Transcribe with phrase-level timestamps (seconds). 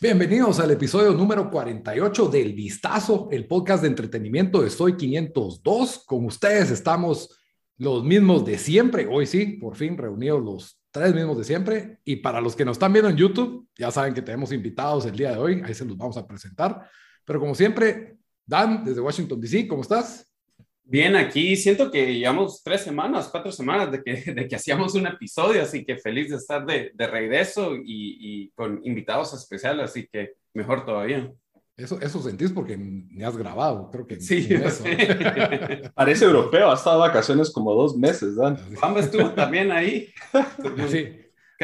[0.00, 6.04] Bienvenidos al episodio número 48 del Vistazo, el podcast de entretenimiento de Soy 502.
[6.04, 7.38] Con ustedes estamos
[7.78, 9.06] los mismos de siempre.
[9.06, 11.98] Hoy sí, por fin reunidos los tres mismos de siempre.
[12.04, 15.16] Y para los que nos están viendo en YouTube, ya saben que tenemos invitados el
[15.16, 15.62] día de hoy.
[15.64, 16.82] Ahí se los vamos a presentar.
[17.24, 20.31] Pero como siempre, Dan, desde Washington, D.C., ¿cómo estás?
[20.84, 25.06] Bien, aquí siento que llevamos tres semanas, cuatro semanas de que, de que hacíamos un
[25.06, 30.08] episodio, así que feliz de estar de, de regreso y, y, con invitados especiales, así
[30.10, 31.32] que mejor todavía.
[31.76, 34.20] Eso, eso sentís porque ni has grabado, creo que.
[34.20, 34.84] Sí, eso.
[35.94, 38.58] Parece europeo, ha estado de vacaciones como dos meses, Dan.
[38.80, 40.08] Bamba estuvo también ahí.
[40.88, 41.08] Sí.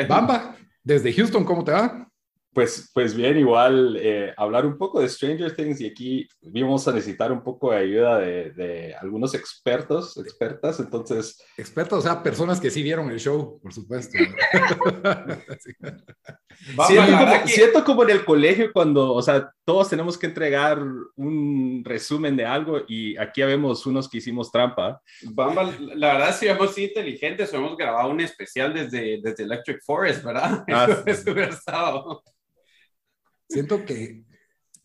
[0.09, 2.08] Bamba, desde Houston, ¿cómo te va?
[2.53, 6.93] Pues, pues bien, igual eh, hablar un poco de Stranger Things y aquí vimos a
[6.93, 11.41] necesitar un poco de ayuda de, de, algunos expertos, expertas, entonces...
[11.57, 14.19] Expertos, o sea, personas que sí vieron el show, por supuesto.
[16.87, 17.49] siento, como, que...
[17.49, 20.83] siento como en el colegio cuando, o sea, todos tenemos que entregar
[21.17, 25.01] un resumen de algo y aquí vemos unos que hicimos trampa.
[25.23, 30.25] Bamba, la verdad, si hemos sido inteligentes, hemos grabado un especial desde, desde Electric Forest,
[30.25, 30.65] ¿verdad?
[30.73, 32.23] Ah, Eso estado...
[33.49, 34.25] Siento que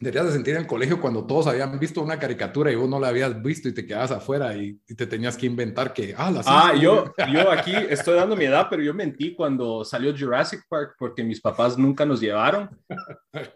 [0.04, 3.00] deberías de sentir en el colegio cuando todos habían visto una caricatura y vos no
[3.00, 6.30] la habías visto y te quedabas afuera y, y te tenías que inventar que, ah,
[6.30, 10.62] la Ah, yo, yo aquí estoy dando mi edad, pero yo mentí cuando salió Jurassic
[10.68, 12.70] Park porque mis papás nunca nos llevaron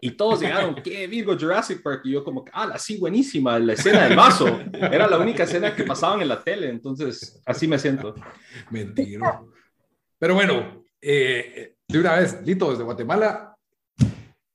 [0.00, 2.00] y todos llegaron, ¿qué Virgo Jurassic Park?
[2.04, 4.46] Y yo como, ah, la sí, buenísima, la escena del vaso.
[4.72, 8.14] Era la única escena que pasaban en la tele, entonces así me siento.
[8.70, 9.52] Mentiro.
[10.18, 13.47] Pero bueno, eh, de una vez, Lito, desde Guatemala,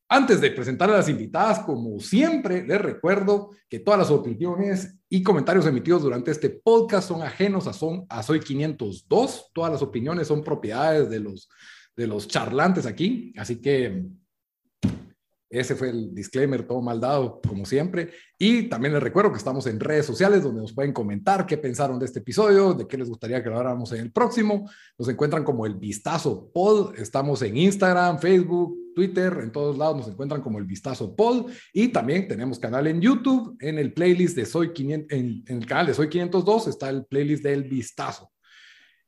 [0.09, 5.23] antes de presentar a las invitadas, como siempre, les recuerdo que todas las opiniones y
[5.23, 9.51] comentarios emitidos durante este podcast son ajenos a, son, a Soy 502.
[9.53, 11.49] Todas las opiniones son propiedades de los,
[11.95, 13.33] de los charlantes aquí.
[13.37, 14.05] Así que
[15.49, 18.11] ese fue el disclaimer todo mal dado, como siempre.
[18.39, 21.99] Y también les recuerdo que estamos en redes sociales donde nos pueden comentar qué pensaron
[21.99, 24.69] de este episodio, de qué les gustaría que lo habláramos en el próximo.
[24.97, 26.95] Nos encuentran como el Vistazo Pod.
[26.97, 31.51] Estamos en Instagram, Facebook, Twitter, en todos lados nos encuentran como el Vistazo Pod.
[31.73, 35.65] Y también tenemos canal en YouTube, en el playlist de Soy 500, en, en el
[35.65, 38.31] canal de Soy 502 está el playlist del Vistazo.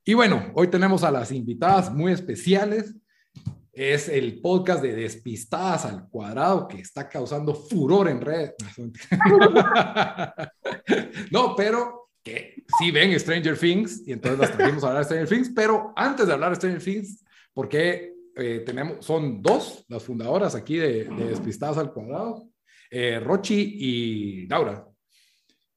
[0.03, 2.95] Y bueno, hoy tenemos a las invitadas muy especiales
[3.75, 8.55] es el podcast de Despistadas al Cuadrado que está causando furor en redes.
[11.31, 15.29] no, pero que sí ven Stranger Things y entonces las trajimos a hablar de Stranger
[15.29, 17.23] Things, pero antes de hablar de Stranger Things,
[17.53, 22.49] porque eh, tenemos, son dos las fundadoras aquí de, de Despistadas al Cuadrado,
[22.91, 24.85] eh, Rochi y Laura.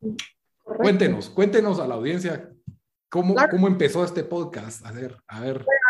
[0.01, 0.83] Correcto.
[0.83, 2.51] Cuéntenos, cuéntenos a la audiencia
[3.09, 3.51] cómo, claro.
[3.51, 4.85] cómo empezó este podcast.
[4.85, 5.65] A ver, a ver.
[5.65, 5.81] Bueno,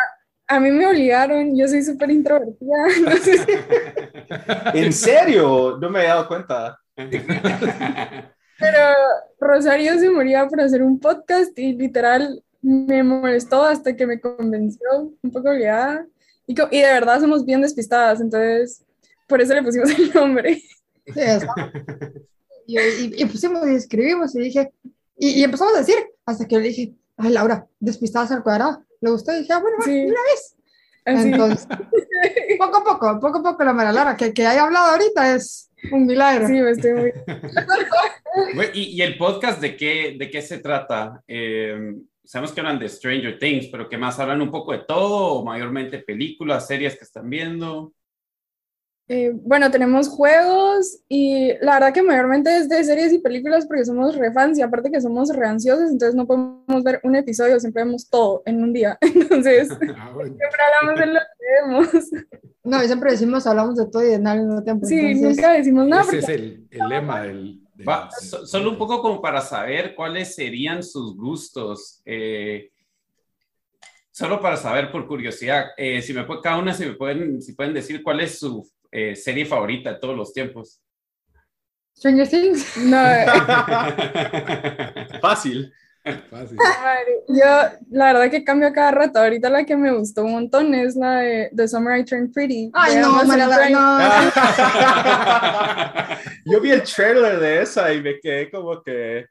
[0.47, 2.77] a mí me obligaron, yo soy súper introvertida.
[3.03, 3.53] No sé si...
[4.79, 5.79] ¿En serio?
[5.81, 6.79] No me había dado cuenta.
[6.97, 8.85] Pero
[9.39, 14.89] Rosario se moría por hacer un podcast y literal me molestó hasta que me convenció,
[15.23, 16.07] un poco obligada.
[16.49, 18.83] Y, y de verdad somos bien despistadas, entonces
[19.29, 20.61] por eso le pusimos el nombre.
[21.07, 21.21] Sí,
[22.67, 24.73] y, y, y, pusimos y escribimos y dije,
[25.17, 29.11] y, y empezamos a decir, hasta que le dije, ay Laura, despistadas al cuadrado le
[29.11, 30.07] gustó y dije, ah, bueno, sí.
[30.07, 30.57] una vez.
[31.05, 31.29] Así.
[31.29, 31.67] Entonces,
[32.59, 35.71] poco a poco, poco a poco la Mara Lara, que, que haya hablado ahorita es
[35.93, 36.47] un milagro.
[36.47, 37.13] Sí, me estoy muy...
[38.75, 41.23] ¿Y, ¿Y, el podcast de qué, de qué se trata?
[41.27, 41.95] Eh,
[42.29, 44.19] sabemos que hablan de Stranger Things, pero ¿qué más?
[44.19, 47.95] ¿Hablan un poco de todo o mayormente películas, series que están viendo?
[49.09, 53.87] Eh, bueno, tenemos juegos y la verdad que mayormente es de series y películas porque
[53.87, 57.59] somos re fans y aparte que somos re ansiosos, entonces no podemos ver un episodio,
[57.59, 58.99] siempre vemos todo en un día.
[59.03, 60.37] Entonces, ah, bueno.
[60.37, 62.11] siempre hablamos de lo que vemos.
[62.63, 64.87] No, y siempre decimos hablamos de todo y de nada al mismo tiempo.
[64.87, 65.37] Sí, entonces...
[65.39, 66.03] nunca decimos nada.
[66.03, 66.35] Ese porque...
[66.35, 67.68] es el, el lema del...
[67.87, 72.01] Va, so, solo un poco como para saber cuáles serían sus gustos.
[72.05, 72.71] Eh,
[74.11, 77.53] solo para saber por curiosidad, eh, si me puede, cada una si me pueden, si
[77.53, 80.81] pueden decir cuál es su eh, serie favorita de todos los tiempos?
[81.97, 82.77] Stranger Things.
[82.79, 82.97] No.
[85.21, 85.73] Fácil.
[86.31, 86.59] Fácil.
[87.29, 87.45] Yo,
[87.91, 89.19] la verdad que cambio cada rato.
[89.19, 92.71] Ahorita la que me gustó un montón es la de The Summer I Turned Pretty.
[92.75, 93.99] Ay, no, María, no.
[96.53, 99.27] Yo vi el trailer de esa y me quedé como que.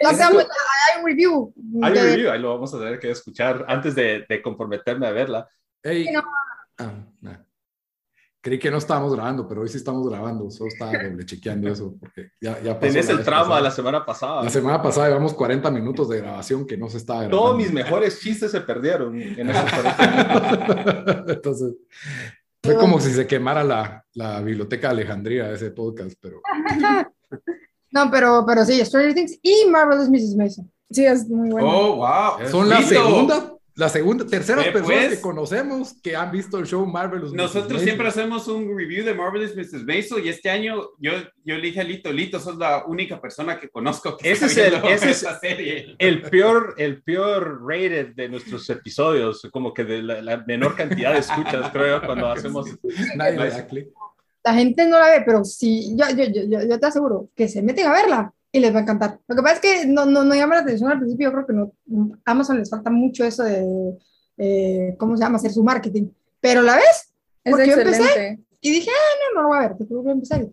[0.00, 1.52] No, hay un review.
[1.82, 5.12] Hay un review, ahí lo vamos a tener que escuchar antes de, de comprometerme a
[5.12, 5.48] verla.
[5.82, 6.08] Hey.
[6.12, 6.22] No.
[6.78, 7.47] Ah, no.
[8.48, 10.50] Creí que no estábamos grabando, pero hoy sí estamos grabando.
[10.50, 11.94] Solo estaba doble chequeando eso.
[12.00, 14.42] Porque ya, ya pasó Tenés el trauma de la semana pasada.
[14.42, 17.36] La semana pasada llevamos 40 minutos de grabación que no se estaba grabando.
[17.36, 21.74] Todos mis mejores chistes se perdieron en esos 40 Entonces,
[22.62, 26.40] fue como si se quemara la, la biblioteca de Alejandría de ese podcast, pero...
[27.90, 30.36] No, pero, pero sí, Stranger Things y Marvelous Mrs.
[30.36, 30.70] Mason.
[30.90, 31.68] Sí, es muy bueno.
[31.68, 32.48] Oh, wow.
[32.50, 36.84] Son la segunda la segunda, tercera persona personas que conocemos que han visto el show
[36.84, 39.84] Marvelous Nosotros siempre hacemos un review de Marvelous Mrs.
[39.84, 41.12] Maisel y este año yo,
[41.44, 44.56] yo le dije a Lito, Lito, sos la única persona que conozco que ese es
[44.56, 45.94] el, ese es serie.
[45.96, 51.20] el peor el peor rated de nuestros episodios, como que de la, menor cantidad de
[51.20, 52.66] escuchas, creo, cuando hacemos...
[54.44, 57.62] La gente no la ve, pero sí, yo, yo, yo, yo te aseguro que se
[57.62, 59.20] meten a verla y les va a encantar.
[59.26, 61.46] Lo que pasa es que no, no, no llama la atención al principio, yo creo
[61.46, 61.72] que no,
[62.24, 63.98] Amazon les falta mucho eso de,
[64.38, 66.08] eh, ¿cómo se llama?, hacer su marketing.
[66.40, 67.14] Pero la ves,
[67.44, 70.12] porque yo empecé y dije, ah, no, no lo voy a ver, te voy a
[70.12, 70.46] empezar.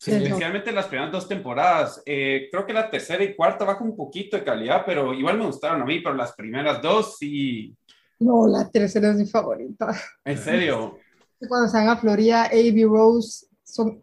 [0.00, 2.00] Sí, especialmente las primeras dos temporadas.
[2.06, 5.46] Eh, creo que la tercera y cuarta baja un poquito de calidad, pero igual me
[5.46, 7.74] gustaron a mí, pero las primeras dos sí.
[8.20, 9.92] No, la tercera es mi favorita.
[10.24, 10.98] ¿En serio?
[11.48, 12.84] Cuando se a Florida, A.B.
[12.88, 14.00] Rose son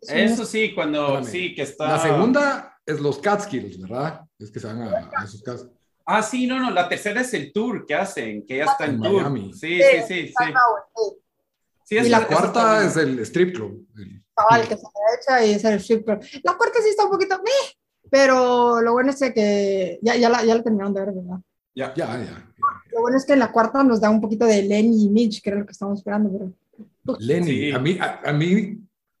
[0.00, 1.88] eso sí, cuando sí, que está.
[1.88, 4.20] La segunda es los Catskills, ¿verdad?
[4.38, 5.68] Es que se van a, a esos casas.
[6.10, 8.98] Ah, sí, no, no, la tercera es el tour que hacen, que ya está en,
[8.98, 9.20] tour.
[9.20, 9.52] Miami.
[9.52, 10.32] Sí, sí, sí,
[11.84, 11.96] sí.
[11.96, 13.86] y la cuarta es el strip club.
[13.94, 14.68] El...
[14.68, 14.86] que se
[15.20, 16.20] echa y es el strip club.
[16.44, 17.38] La cuarta sí está un poquito,
[18.08, 21.40] pero lo bueno es que ya, ya, la, ya la terminaron de ver, ¿verdad?
[21.74, 22.52] Ya, ya, ya.
[22.90, 25.42] Lo bueno es que en la cuarta nos da un poquito de Lenny y Mitch,
[25.42, 27.18] que era lo que estábamos esperando, pero...
[27.18, 28.78] Lenny, a mí, a, a mí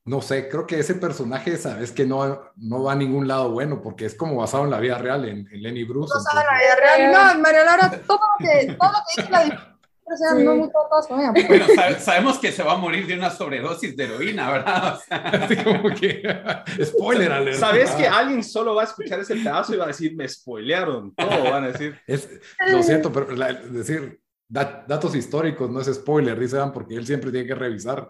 [0.08, 3.82] no sé, creo que ese personaje, sabes que no, no va a ningún lado bueno,
[3.82, 6.12] porque es como basado en la vida real, en, Lenny Bruce.
[6.14, 9.22] No, en la vida real, no, en María Laura, todo lo que, todo lo que
[9.22, 9.78] dice la
[10.10, 10.72] o sea, no mucho
[11.06, 11.32] con ella.
[11.32, 11.66] Bueno,
[11.98, 14.98] sabemos que se va a morir de una sobredosis de heroína, ¿verdad?
[15.10, 16.22] Así como que,
[16.84, 17.58] spoiler alert.
[17.58, 21.14] Sabes que alguien solo va a escuchar ese pedazo y va a decir, me spoilearon,
[21.14, 22.00] todo van a decir.
[22.06, 22.28] Es,
[22.70, 23.26] lo siento, pero
[23.70, 28.08] decir datos históricos no es spoiler, dice Dan, porque él siempre tiene que revisar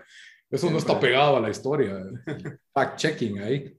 [0.50, 1.94] eso no está pegado a la historia.
[2.74, 3.78] Fact-checking ahí.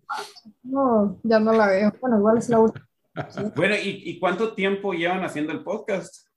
[0.63, 1.93] No, ya no la veo.
[1.99, 2.85] Bueno, igual es la última.
[3.55, 6.27] Bueno, ¿y, ¿y, cuánto tiempo llevan haciendo el podcast?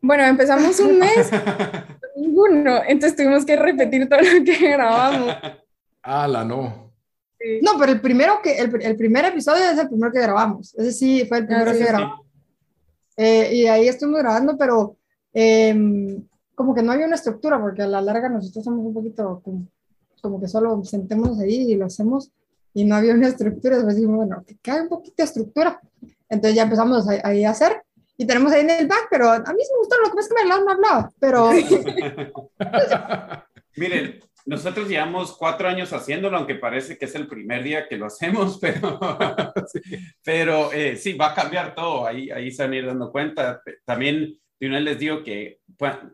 [0.00, 1.30] Bueno, empezamos un mes,
[2.16, 5.36] ninguno, entonces tuvimos que repetir todo lo que grabamos.
[6.02, 6.92] Ah, la no.
[7.60, 10.74] No, pero el primero que, el, el, primer episodio es el primero que grabamos.
[10.74, 12.26] Ese sí fue el primero ah, que grabamos.
[13.16, 14.96] Eh, y ahí estuvimos grabando, pero
[15.34, 15.74] eh,
[16.62, 20.40] como que no había una estructura, porque a la larga nosotros somos un poquito como,
[20.40, 22.30] que solo sentémonos ahí y lo hacemos,
[22.72, 25.80] y no había una estructura, entonces bueno, que cae un poquito de estructura.
[26.28, 27.82] Entonces ya empezamos ahí a hacer,
[28.16, 30.34] y tenemos ahí en el back, pero a mí me gustó, lo que pasa es
[30.34, 31.50] que me no hablaba, pero...
[33.76, 38.06] Miren, nosotros llevamos cuatro años haciéndolo, aunque parece que es el primer día que lo
[38.06, 39.00] hacemos, pero,
[40.22, 43.62] pero eh, sí, va a cambiar todo, ahí, ahí se van a ir dando cuenta.
[43.84, 45.58] También de una vez les digo que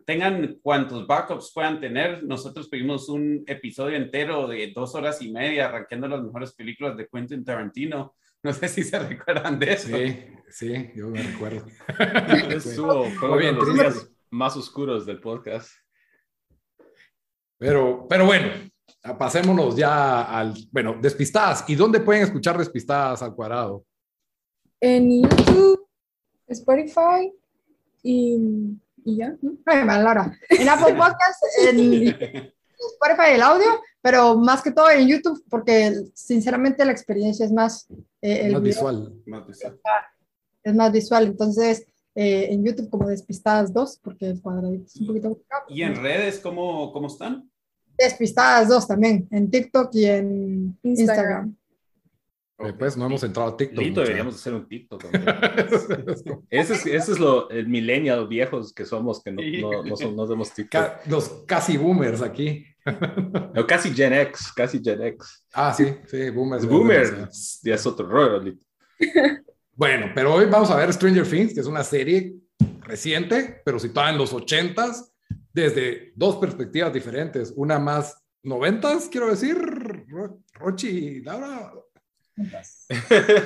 [0.04, 2.24] tengan cuantos backups puedan tener.
[2.24, 7.08] Nosotros pedimos un episodio entero de dos horas y media arrancando las mejores películas de
[7.08, 8.14] Quentin Tarantino.
[8.42, 9.88] No sé si se recuerdan de eso.
[9.88, 10.16] Sí,
[10.48, 11.66] sí, yo me recuerdo.
[12.50, 15.70] Estuvo fue los días más oscuros del podcast.
[17.58, 18.48] Pero, pero bueno,
[19.18, 21.68] pasémonos ya al, bueno, Despistadas.
[21.68, 23.84] ¿Y dónde pueden escuchar Despistadas al cuadrado?
[24.80, 25.88] En YouTube,
[26.46, 27.32] Spotify
[28.02, 29.36] y y ya.
[29.66, 30.38] Laura.
[30.50, 31.78] En Apple Podcast, en
[32.78, 37.88] Spotify el audio, pero más que todo en YouTube, porque sinceramente la experiencia es más,
[38.22, 39.12] eh, visual.
[40.62, 45.06] Es más visual, entonces eh, en YouTube como Despistadas 2, porque el cuadradito es un
[45.08, 45.40] poquito...
[45.68, 47.50] ¿Y en redes cómo, cómo están?
[47.96, 51.56] Despistadas 2 también, en TikTok y en Instagram.
[52.76, 53.84] Pues no hemos entrado a TikTok.
[53.84, 55.04] Lito, deberíamos hacer un TikTok.
[56.50, 60.16] ese, es, ese es lo, el millennial viejos que somos, que no, no, no, son,
[60.16, 61.06] no hacemos TikTok.
[61.06, 62.66] los casi boomers aquí.
[63.54, 65.46] No, casi Gen X, casi Gen X.
[65.52, 66.66] Ah, sí, sí, boomers.
[66.66, 68.66] Boomers, ya es otro rollo, Lito.
[69.78, 72.34] Bueno, pero hoy vamos a ver Stranger Things, que es una serie
[72.80, 75.14] reciente, pero situada en los ochentas,
[75.52, 77.52] desde dos perspectivas diferentes.
[77.54, 79.56] Una más noventas, quiero decir,
[80.54, 81.72] Rochi y Laura,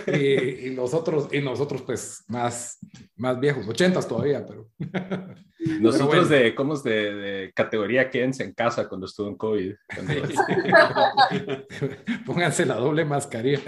[0.07, 2.79] y, nosotros, y nosotros, pues, más,
[3.17, 4.69] más viejos, ochentas todavía, pero.
[5.81, 9.75] Nosotros de, ¿cómo es de, categoría quédense en casa cuando estuvo en COVID?
[12.27, 13.61] Pónganse la doble mascarilla.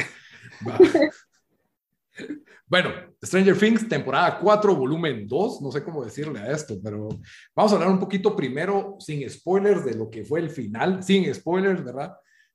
[2.66, 2.90] Bueno,
[3.22, 7.08] Stranger Things, temporada 4, volumen 2, no sé cómo decirle a esto, pero
[7.54, 11.32] vamos a hablar un poquito primero, sin spoilers, de lo que fue el final, sin
[11.32, 12.14] spoilers, ¿verdad?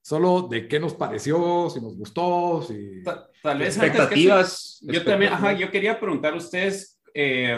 [0.09, 3.03] Solo de qué nos pareció, si nos gustó, si...
[3.03, 4.79] Tal, vez expectativas.
[4.81, 7.55] yo también, ajá, yo quería preguntar a ustedes, eh,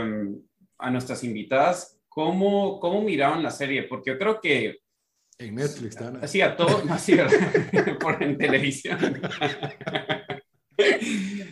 [0.78, 3.84] a nuestras invitadas, ¿cómo, cómo miraban la serie?
[3.84, 4.80] Porque yo creo que
[5.40, 6.20] en Netflix, ¿no?
[6.22, 7.16] Así a todos, así,
[8.02, 9.00] por en televisión.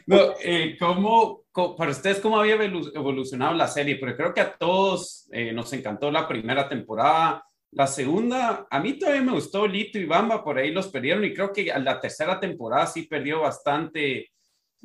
[0.06, 1.46] no, eh, ¿cómo,
[1.78, 3.96] para ustedes, cómo había evolucionado la serie?
[3.96, 7.46] Porque creo que a todos eh, nos encantó la primera temporada.
[7.72, 11.34] La segunda, a mí todavía me gustó Lito y Bamba, por ahí los perdieron y
[11.34, 14.32] creo que la tercera temporada sí perdió bastante,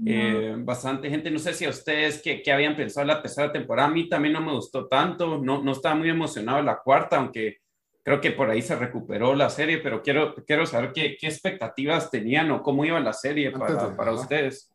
[0.05, 1.31] eh, bastante gente.
[1.31, 3.89] No sé si a ustedes qué, qué, habían pensado en la tercera temporada.
[3.89, 7.17] A mí también no me gustó tanto, no, no estaba muy emocionado en la cuarta,
[7.17, 7.59] aunque
[8.03, 12.11] creo que por ahí se recuperó la serie, pero quiero, quiero saber qué, qué expectativas
[12.11, 14.71] tenían o cómo iba la serie para, para ustedes.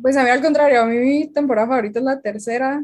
[0.00, 2.82] Pues a mí al contrario, a mí mi temporada favorita es la tercera,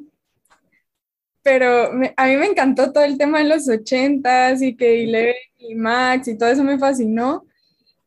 [1.43, 5.75] pero a mí me encantó todo el tema de los ochentas y que Eleven y
[5.75, 7.47] Max y todo eso me fascinó,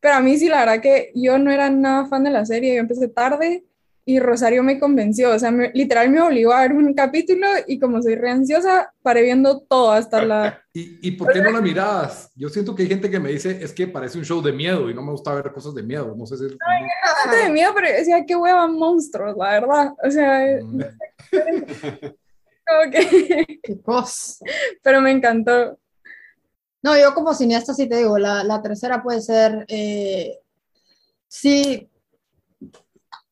[0.00, 2.74] pero a mí sí, la verdad que yo no era nada fan de la serie,
[2.74, 3.64] yo empecé tarde
[4.04, 8.02] y Rosario me convenció, o sea, literal me obligó a ver un capítulo y como
[8.02, 10.60] soy re ansiosa, paré viendo todo hasta la...
[10.72, 12.32] ¿Y, ¿Y por qué no la mirabas?
[12.34, 14.90] Yo siento que hay gente que me dice, es que parece un show de miedo
[14.90, 16.44] y no me gusta ver cosas de miedo, no sé si...
[16.44, 20.58] No, de miedo, pero decía, qué hueva monstruos, la verdad, o sea...
[22.90, 23.60] Que...
[23.62, 24.44] Qué cosa.
[24.82, 25.78] Pero me encantó.
[26.82, 29.64] No, yo como cineasta sí te digo, la, la tercera puede ser...
[29.68, 30.38] Eh,
[31.28, 31.88] sí,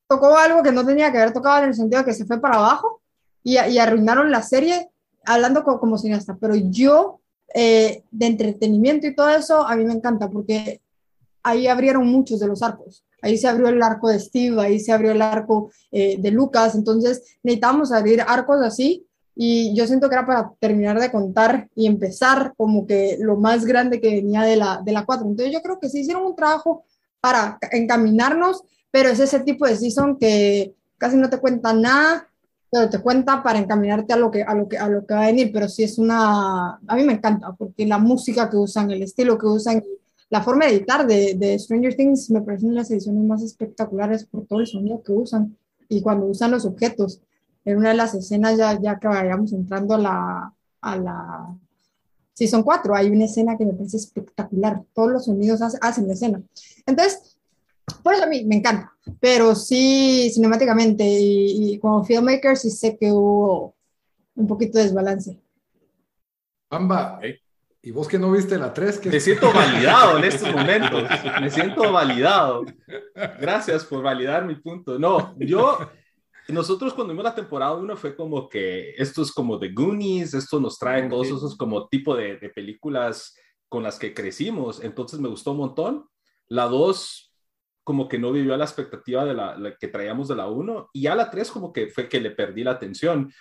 [0.09, 2.41] tocó algo que no tenía que haber tocado en el sentido de que se fue
[2.41, 3.01] para abajo
[3.43, 4.91] y, y arruinaron la serie
[5.25, 6.37] hablando como, cineasta.
[6.41, 7.21] Pero yo,
[7.55, 10.81] eh, de entretenimiento y todo eso, a mí me encanta porque
[11.43, 13.05] ahí abrieron muchos de los arcos.
[13.23, 16.75] Ahí se abrió el arco de Steve, ahí se abrió el arco eh, de Lucas.
[16.75, 21.87] Entonces necesitamos abrir arcos así y yo siento que era para terminar de contar y
[21.87, 25.27] empezar como que lo más grande que venía de la, de la 4.
[25.27, 26.85] Entonces yo creo que se hicieron un trabajo
[27.21, 32.29] para encaminarnos pero es ese tipo de season que casi no te cuenta nada,
[32.71, 35.25] pero te cuenta para encaminarte a lo que, a lo que, a lo que va
[35.25, 38.91] a venir, pero sí es una, a mí me encanta, porque la música que usan,
[38.91, 39.83] el estilo que usan,
[40.29, 44.47] la forma de editar de, de Stranger Things me parecen las ediciones más espectaculares por
[44.47, 45.57] todo el sonido que usan
[45.89, 47.21] y cuando usan los objetos.
[47.65, 51.57] En una de las escenas, ya, ya que vayamos entrando a la, a la
[52.33, 54.83] Season 4, hay una escena que me parece espectacular.
[54.95, 56.43] Todos los sonidos hacen la escena.
[56.87, 57.37] Entonces,
[58.03, 63.13] por eso a mí me encanta, pero sí cinemáticamente y, como filmmaker sí sé que
[63.13, 63.75] hubo
[64.35, 65.39] un poquito de desbalance.
[66.71, 67.21] Bamba,
[67.83, 68.99] ¿y vos que no viste la 3?
[68.99, 69.11] Que...
[69.11, 71.05] Me siento validado en estos momentos,
[71.41, 72.65] me siento validado.
[73.41, 74.99] Gracias por validar mi punto.
[74.99, 75.79] No, yo,
[76.53, 80.61] nosotros cuando vimos la temporada 1 fue como que esto es como The Goonies, esto
[80.61, 83.35] nos trae todos esos como tipo de, de películas
[83.69, 86.09] con las que crecimos, entonces me gustó un montón.
[86.49, 87.31] La 2
[87.85, 91.07] como que no vivió a la expectativa de la, que traíamos de la 1 y
[91.09, 93.33] a la 3 como que fue que le perdí la atención.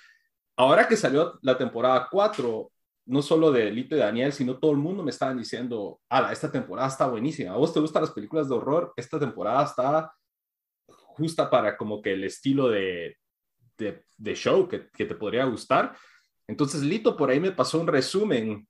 [0.57, 2.71] Ahora que salió la temporada 4,
[3.05, 6.51] no solo de Lito y Daniel, sino todo el mundo me estaban diciendo, ala, esta
[6.51, 7.53] temporada está buenísima.
[7.53, 8.93] ¿A vos te gustan las películas de horror?
[8.95, 10.11] Esta temporada está
[11.19, 13.15] justa para como que el estilo de,
[13.77, 15.95] de, show que, que, te podría gustar.
[16.47, 18.67] Entonces Lito por ahí me pasó un resumen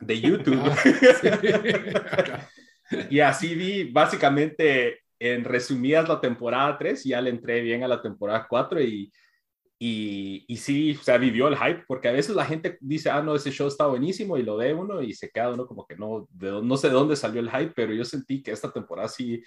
[0.00, 0.62] de YouTube.
[0.64, 2.48] Ah,
[3.10, 7.88] y así vi básicamente en resumidas la temporada 3 y ya le entré bien a
[7.88, 9.12] la temporada 4 y,
[9.78, 13.22] y, y, sí, o sea, vivió el hype, porque a veces la gente dice, ah,
[13.22, 15.96] no, ese show está buenísimo y lo ve uno y se queda uno como que
[15.96, 19.08] no, de, no sé de dónde salió el hype, pero yo sentí que esta temporada
[19.08, 19.42] sí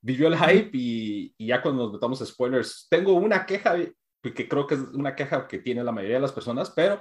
[0.00, 3.76] vivió el hype y, y ya cuando nos metamos spoilers, tengo una queja
[4.22, 7.00] que creo que es una queja que tiene la mayoría de las personas, pero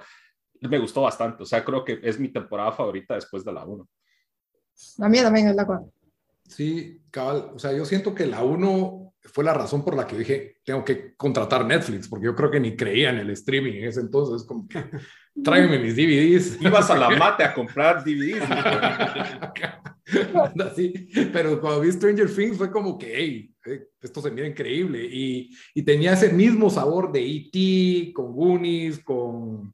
[0.62, 3.88] me gustó bastante, o sea, creo que es mi temporada favorita después de la 1.
[4.98, 5.92] La mía también es la 4.
[6.48, 7.52] Sí, cabal.
[7.54, 10.84] O sea, yo siento que la 1 fue la razón por la que dije, tengo
[10.84, 14.48] que contratar Netflix, porque yo creo que ni creía en el streaming en ese entonces.
[14.48, 14.84] Como que,
[15.44, 16.62] tráigame mis DVDs.
[16.62, 18.44] Ibas a la mate a comprar DVDs.
[20.76, 20.94] sí,
[21.32, 25.06] pero cuando vi Stranger Things fue como que, hey, eh, esto se mira increíble.
[25.06, 29.74] Y, y tenía ese mismo sabor de E.T., con Goonies, con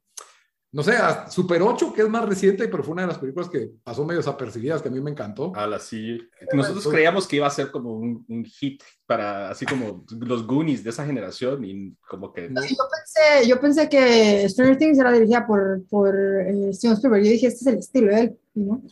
[0.76, 0.92] no sé,
[1.30, 4.18] Super 8, que es más reciente, pero fue una de las películas que pasó medio
[4.18, 5.50] desapercibidas, que a mí me encantó.
[5.54, 6.18] la sí.
[6.52, 10.90] Nosotros creíamos que iba a ser como un, hit para, así como los Goonies de
[10.90, 12.42] esa generación y como que...
[12.42, 17.24] Yo pensé, yo pensé que Stranger Things era dirigida por, por eh, Steven Spielberg.
[17.24, 18.82] Yo dije, este es el estilo de él, ¿no?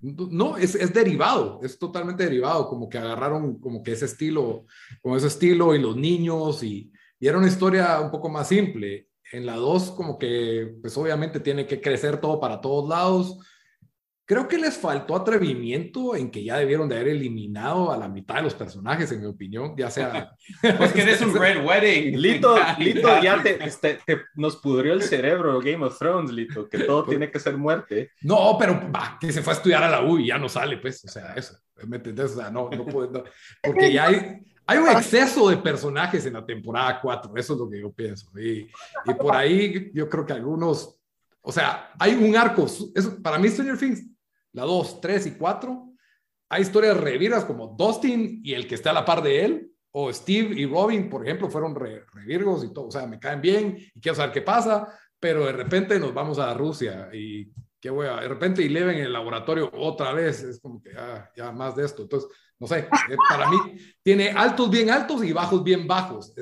[0.00, 4.66] No, es, es, derivado, es totalmente derivado, como que agarraron como que ese estilo,
[5.00, 9.08] como ese estilo y los niños y y era una historia un poco más simple.
[9.32, 13.38] En la 2 como que pues obviamente tiene que crecer todo para todos lados
[14.28, 18.34] Creo que les faltó atrevimiento en que ya debieron de haber eliminado a la mitad
[18.34, 20.32] de los personajes, en mi opinión, ya sea...
[20.78, 22.20] Pues que eres un Red Wedding.
[22.20, 27.04] Lito, Lito ya este, te, nos pudrió el cerebro Game of Thrones, Lito, que todo
[27.04, 28.10] tiene que ser muerte.
[28.22, 30.78] No, pero va, que se fue a estudiar a la U y ya no sale,
[30.78, 31.56] pues, o sea, eso,
[31.86, 32.32] ¿me entendés?
[32.32, 33.22] O sea, no, no puede,
[33.62, 37.70] porque ya hay, hay un exceso de personajes en la temporada 4, eso es lo
[37.70, 38.28] que yo pienso.
[38.36, 38.68] Y,
[39.04, 40.98] y por ahí yo creo que algunos,
[41.42, 44.15] o sea, hay un arco, eso, para mí Stranger Things
[44.56, 45.92] la 2, 3 y 4,
[46.48, 50.12] hay historias reviras como Dustin y el que está a la par de él, o
[50.12, 54.00] Steve y Robin, por ejemplo, fueron revirgos y todo, o sea, me caen bien y
[54.00, 54.88] quiero saber qué pasa,
[55.20, 59.12] pero de repente nos vamos a Rusia y qué voy de repente y en el
[59.12, 63.16] laboratorio otra vez, es como que ah, ya más de esto, entonces, no sé, eh,
[63.28, 63.58] para mí
[64.02, 66.32] tiene altos bien altos y bajos bien bajos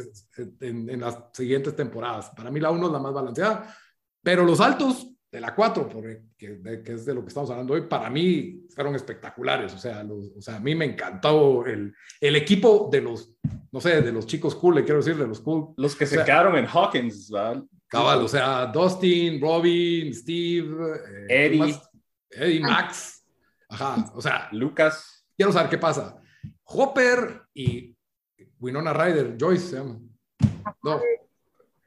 [0.61, 2.30] en, en las siguientes temporadas.
[2.30, 3.76] Para mí la 1 es la más balanceada,
[4.23, 5.90] pero los altos de la 4,
[6.38, 9.74] que, que, es de lo que estamos hablando hoy, para mí fueron espectaculares.
[9.74, 13.34] O sea, o sea a mí me encantó el, el, equipo de los,
[13.72, 15.74] no sé, de los chicos cool, le quiero decir, de los cool.
[15.76, 17.64] Los que se quedaron en Hawkins, ¿verdad?
[17.88, 20.68] Cabal, o sea, Dustin, Robin, Steve,
[21.28, 21.80] eh, Eddie,
[22.30, 23.26] Eddie, Max,
[23.68, 25.26] ajá, o sea, Lucas.
[25.36, 26.16] Quiero saber qué pasa.
[26.62, 27.92] Hopper y
[28.60, 29.82] Winona Ryder, Joyce,
[30.84, 31.00] No,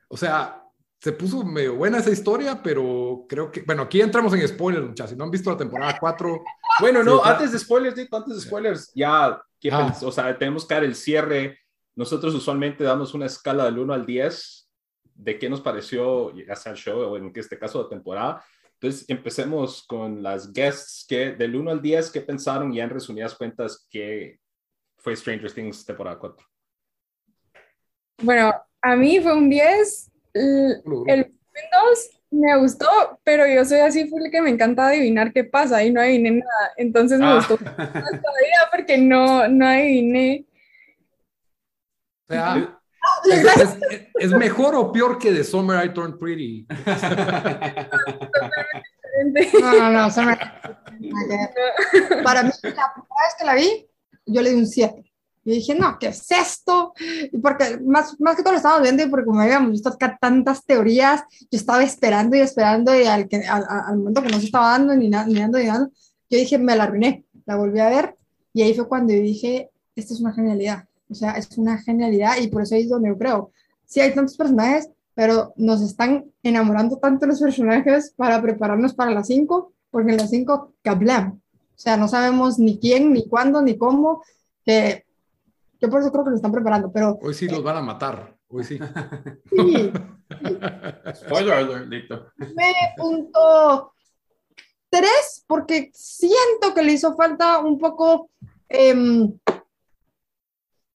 [0.10, 0.67] o sea,
[1.00, 5.12] se puso medio buena esa historia, pero creo que, bueno, aquí entramos en spoilers, muchachos.
[5.12, 6.44] Si no han visto la temporada 4.
[6.80, 9.26] Bueno, no, antes de spoilers, Dito, antes de spoilers, ya,
[9.72, 9.98] ah.
[10.02, 11.60] o sea, tenemos que dar el cierre.
[11.96, 14.70] Nosotros usualmente damos una escala del 1 al 10
[15.14, 18.44] de qué nos pareció, ya sea el show o en este caso la temporada.
[18.74, 23.36] Entonces, empecemos con las guests que del 1 al 10, ¿qué pensaron ya en resumidas
[23.36, 24.40] cuentas que
[24.98, 26.46] fue Stranger Things temporada 4?
[28.24, 32.88] Bueno, a mí fue un 10 el Windows me gustó,
[33.24, 36.74] pero yo soy así full que me encanta adivinar qué pasa y no adiviné nada.
[36.76, 37.36] Entonces me ah.
[37.36, 40.46] gustó todavía porque no, no adiviné.
[42.30, 42.78] O sea,
[44.20, 46.68] es, mejor o peor que The Summer I Turned Pretty?
[49.62, 50.10] no, no, no,
[52.24, 53.88] Para mí, la primera vez que la vi,
[54.26, 55.07] yo le di un 7.
[55.48, 56.94] Y dije, no, ¿qué es esto?
[57.32, 60.66] Y porque más, más que todo lo estaba viendo porque como habíamos visto acá tantas
[60.66, 64.48] teorías, yo estaba esperando y esperando y al, que, al, al momento que no se
[64.48, 65.90] estaba dando ni, nada ni dando ni dando,
[66.30, 68.18] yo dije, me la arruiné, la volví a ver
[68.52, 72.48] y ahí fue cuando dije, esta es una genialidad, o sea, es una genialidad y
[72.50, 73.52] por eso es donde yo creo,
[73.86, 79.28] sí hay tantos personajes, pero nos están enamorando tanto los personajes para prepararnos para las
[79.28, 81.40] 5, porque en las 5, kablam,
[81.78, 84.22] o sea, no sabemos ni quién, ni cuándo, ni cómo,
[84.66, 85.07] que
[85.80, 87.20] yo por eso creo que lo están preparando, pero...
[87.22, 88.80] Hoy sí los van a matar, hoy sí.
[89.50, 89.92] sí.
[91.14, 92.32] Spoiler alert, listo.
[92.98, 93.94] punto
[94.90, 98.32] tres, porque siento que le hizo falta un poco,
[98.70, 99.32] em,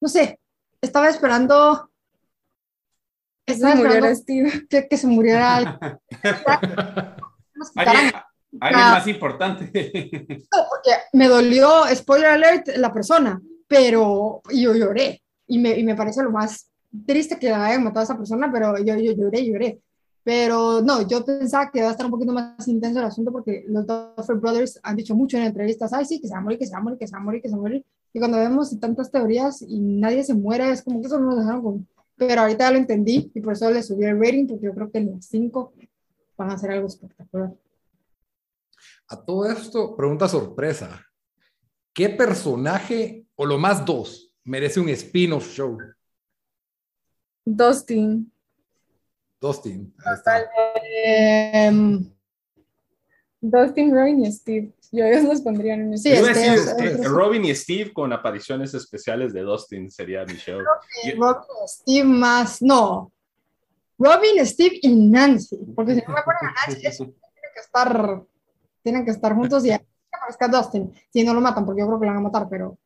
[0.00, 0.40] no sé,
[0.80, 1.88] estaba esperando...
[3.44, 4.66] Estaba esperando Steve.
[4.68, 5.56] Que, que, se muriera
[7.76, 8.12] alguien,
[8.60, 9.64] alguien más importante.
[10.48, 13.40] Porque me dolió, spoiler alert, la persona
[13.72, 16.70] pero yo lloré y me, y me parece lo más
[17.06, 19.80] triste que hayan matado a esa persona, pero yo, yo lloré, lloré.
[20.22, 23.64] Pero no, yo pensaba que va a estar un poquito más intenso el asunto porque
[23.66, 26.58] los Duffer Brothers han dicho mucho en entrevistas, ay, sí, que se va a morir,
[26.58, 27.86] que se va a morir, que se va a morir, que se va a morir.
[28.12, 31.36] Y cuando vemos tantas teorías y nadie se muere, es como que eso no lo
[31.36, 31.88] dejaron con...
[32.14, 34.90] Pero ahorita ya lo entendí y por eso le subí el rating porque yo creo
[34.90, 35.72] que en los cinco
[36.36, 37.54] van a hacer algo espectacular.
[39.08, 41.00] A todo esto, pregunta sorpresa.
[41.92, 45.76] ¿Qué personaje, o lo más dos, merece un spin-off show?
[47.44, 48.32] Dustin.
[49.40, 49.92] Dustin.
[51.04, 52.08] Em,
[53.40, 54.72] Dustin, Robin y Steve.
[54.92, 59.40] Yo ellos los pondría en un sí, este, Robin y Steve con apariciones especiales de
[59.40, 60.60] Dustin sería mi show.
[61.16, 63.10] Robin y Steve más, no.
[63.98, 65.56] Robin, Steve y Nancy.
[65.74, 67.14] Porque si no me ponen a Nancy, tienen
[67.54, 68.22] que estar,
[68.84, 70.92] tienen que estar juntos y que Dustin.
[71.12, 72.78] Si no lo matan, porque yo creo que lo van a matar, pero.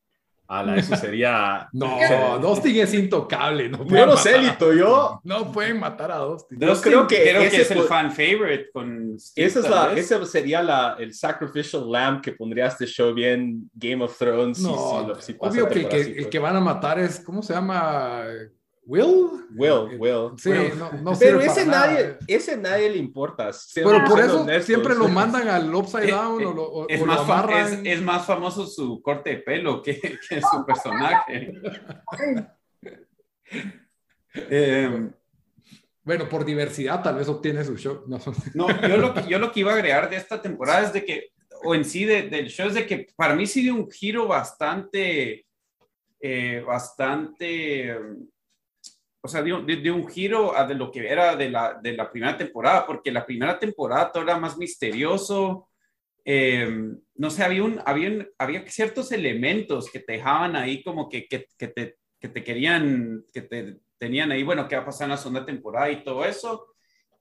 [0.49, 1.69] Ala, eso sería.
[1.73, 3.69] no, Dustin es intocable.
[3.69, 5.21] No yo no sé, Lito, yo.
[5.25, 6.59] No pueden matar a Dustin.
[6.59, 9.17] Yo creo que, creo que es el fan favorite con.
[9.35, 14.05] esa, es la, ese sería la, el sacrificial lamb que pondría este show bien Game
[14.05, 14.61] of Thrones.
[14.61, 14.75] No,
[15.39, 17.21] obvio que, que el que van a matar es.
[17.21, 18.25] ¿Cómo se llama?
[18.87, 19.46] Will.
[19.57, 20.38] Will, eh, Will.
[20.38, 23.51] Sí, No, no Pero ese nadie, ese nadie le importa.
[23.75, 28.25] Pero por eso siempre lo mandan al upside down o, lo, es, más es, más
[28.25, 31.53] famoso su corte de pelo que, que su personaje.
[34.51, 35.09] Eh,
[36.03, 38.05] bueno, por diversidad tal vez obtiene su show.
[38.07, 38.18] No,
[38.87, 41.31] yo, lo que, yo lo que iba a agregar de esta temporada es de que,
[41.64, 45.46] o en sí del show, es de que para mí sí dio un giro bastante,
[46.20, 47.99] eh, bastante,
[49.27, 49.59] o sea, dio,
[49.95, 53.27] un giro a de lo que era de la, de la primera temporada, porque la
[53.27, 55.69] primera temporada todo era más misterioso.
[56.25, 56.69] Eh,
[57.17, 61.47] no sé, había, un, había, había ciertos elementos que te dejaban ahí como que, que,
[61.59, 65.11] que, te, que te querían, que te tenían ahí, bueno, qué va a pasar en
[65.11, 66.69] la segunda temporada y todo eso.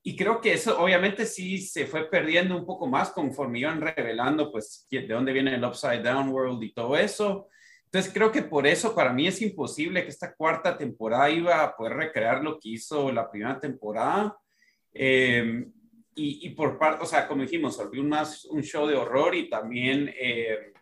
[0.04, 4.52] Y creo que eso obviamente sí se fue perdiendo un poco más conforme iban revelando,
[4.52, 7.50] pues, de dónde viene el Upside Down World y todo eso.
[7.96, 11.74] Entonces creo que por eso para mí es imposible que esta cuarta temporada iba a
[11.74, 14.38] poder recrear lo que hizo la primera temporada.
[14.92, 15.72] Em,
[16.14, 19.50] y, y, por parte, o sea, como dijimos, volvió más un show de horror y
[19.50, 20.74] también eh,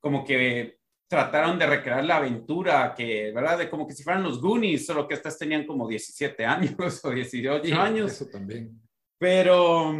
[0.00, 3.58] como que trataron de recrear la aventura, que, ¿verdad?
[3.58, 7.10] De como que si fueran los Goonies, solo que estas tenían como 17 años o
[7.10, 8.10] 18 años.
[8.10, 8.82] Eso también.
[9.16, 9.94] Pero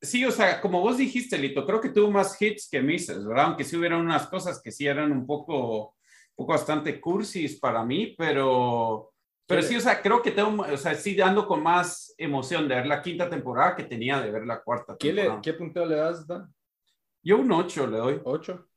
[0.00, 3.46] sí, o sea, como vos dijiste, Lito, creo que tuvo más hits que misses, ¿verdad?
[3.46, 5.96] Aunque sí hubieran unas cosas que sí eran un poco,
[6.34, 9.12] poco bastante cursis para mí, pero,
[9.46, 12.76] pero sí, o sea, creo que tengo, o sea, sí dando con más emoción de
[12.76, 15.96] ver la quinta temporada que tenía de ver la cuarta ¿Qué, le, ¿qué punteo le
[15.96, 16.52] das, Dan?
[17.26, 18.20] Yo un 8 le doy.
[18.22, 18.68] 8.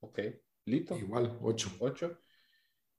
[0.00, 0.18] Ok.
[0.64, 0.96] Lito.
[0.96, 1.70] Igual, 8.
[1.78, 2.18] 8.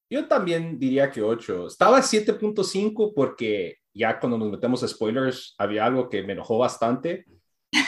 [0.09, 1.67] Yo también diría que 8.
[1.67, 7.25] Estaba 7.5 porque ya cuando nos metemos a spoilers había algo que me enojó bastante,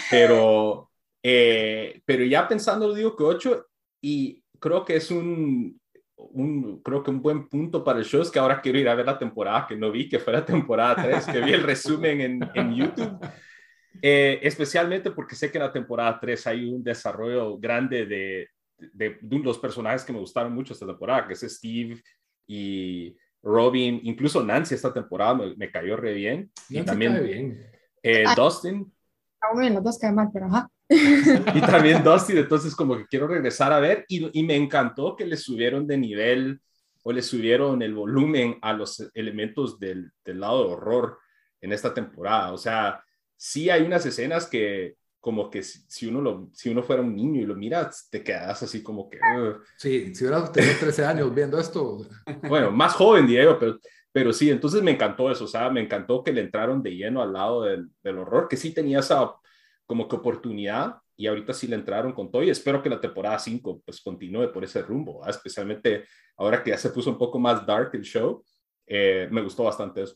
[0.10, 0.90] pero,
[1.22, 3.66] eh, pero ya pensando digo que 8
[4.02, 5.80] y creo que es un,
[6.16, 8.96] un, creo que un buen punto para el show es que ahora quiero ir a
[8.96, 12.22] ver la temporada que no vi, que fue la temporada 3, que vi el resumen
[12.22, 13.20] en, en YouTube.
[14.02, 19.18] Eh, especialmente porque sé que en la temporada 3 hay un desarrollo grande de, de,
[19.22, 22.02] de, los personajes que me gustaron mucho esta temporada, que es Steve
[22.48, 26.52] y Robin, incluso Nancy esta temporada me, cayó re bien.
[26.70, 27.72] y también bien.
[28.02, 28.92] Eh, Dustin.
[29.54, 30.70] Bueno, los dos caen mal, pero ajá.
[30.90, 35.26] y también Dustin, entonces como que quiero regresar a ver y, y me encantó que
[35.26, 36.62] le subieron de nivel
[37.04, 41.20] o le subieron el volumen a los elementos del, del lado de horror
[41.62, 42.52] en esta temporada.
[42.52, 43.04] O sea,
[43.36, 47.42] sí hay unas escenas que como que si, uno lo, si uno fuera un niño
[47.42, 49.18] y lo miras, te quedas así como que...
[49.76, 52.08] Sí, si hubieras tenido 13 años viendo esto.
[52.48, 53.80] Bueno, más joven, Diego, pero,
[54.16, 57.22] pero sí, entonces me encantó eso, o sea, me encantó que le entraron de lleno
[57.22, 59.30] al lado del, del horror, que sí tenía esa
[59.86, 63.38] como que oportunidad y ahorita sí le entraron con todo y espero que la temporada
[63.38, 66.06] 5 pues continúe por ese rumbo, especialmente
[66.38, 68.42] ahora que ya se puso un poco más dark el show,
[68.88, 70.16] eh, me gustó bastante eso.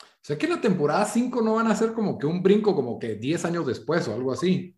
[0.00, 2.98] O sea que la temporada 5 no van a hacer como que un brinco como
[2.98, 4.74] que 10 años después o algo así.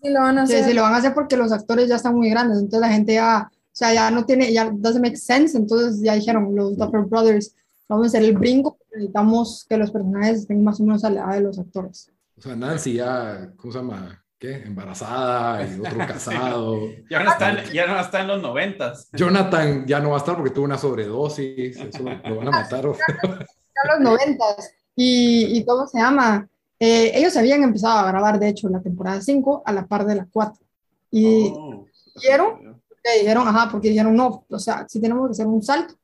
[0.00, 0.64] Sí, lo van a hacer.
[0.64, 3.14] Sí, lo van a hacer porque los actores ya están muy grandes, entonces la gente
[3.14, 7.00] ya, o sea, ya no tiene, ya doesn't make sense, entonces ya dijeron los Duffer
[7.00, 7.56] Brothers,
[7.88, 11.20] vamos a hacer el brinco, necesitamos que los personajes estén más o menos a la
[11.20, 12.10] edad de los actores.
[12.36, 14.24] O sea, Nancy ya, ¿cómo se llama?
[14.38, 14.62] ¿Qué?
[14.62, 16.80] Embarazada y otro casado.
[17.08, 19.08] ya, no está, ya no está en los noventas.
[19.12, 22.84] Jonathan ya no va a estar porque tuvo una sobredosis, eso lo van a matar.
[22.84, 24.72] ya los noventas.
[24.96, 26.48] Y, y ¿cómo se llama?
[26.78, 30.16] Eh, ellos habían empezado a grabar, de hecho, la temporada 5 a la par de
[30.16, 30.64] la 4.
[31.12, 32.82] Y oh, dijeron,
[33.20, 35.94] dijeron, ajá, porque dijeron, no, o sea, sí tenemos que hacer un salto.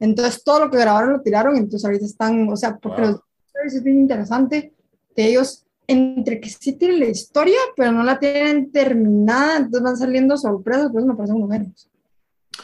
[0.00, 3.20] Entonces, todo lo que grabaron lo tiraron, entonces ahorita están, o sea, porque wow.
[3.64, 4.72] es bien interesante
[5.14, 9.96] que ellos, entre que sí tienen la historia, pero no la tienen terminada, entonces van
[9.98, 11.90] saliendo sorpresas, pues me parecen menos.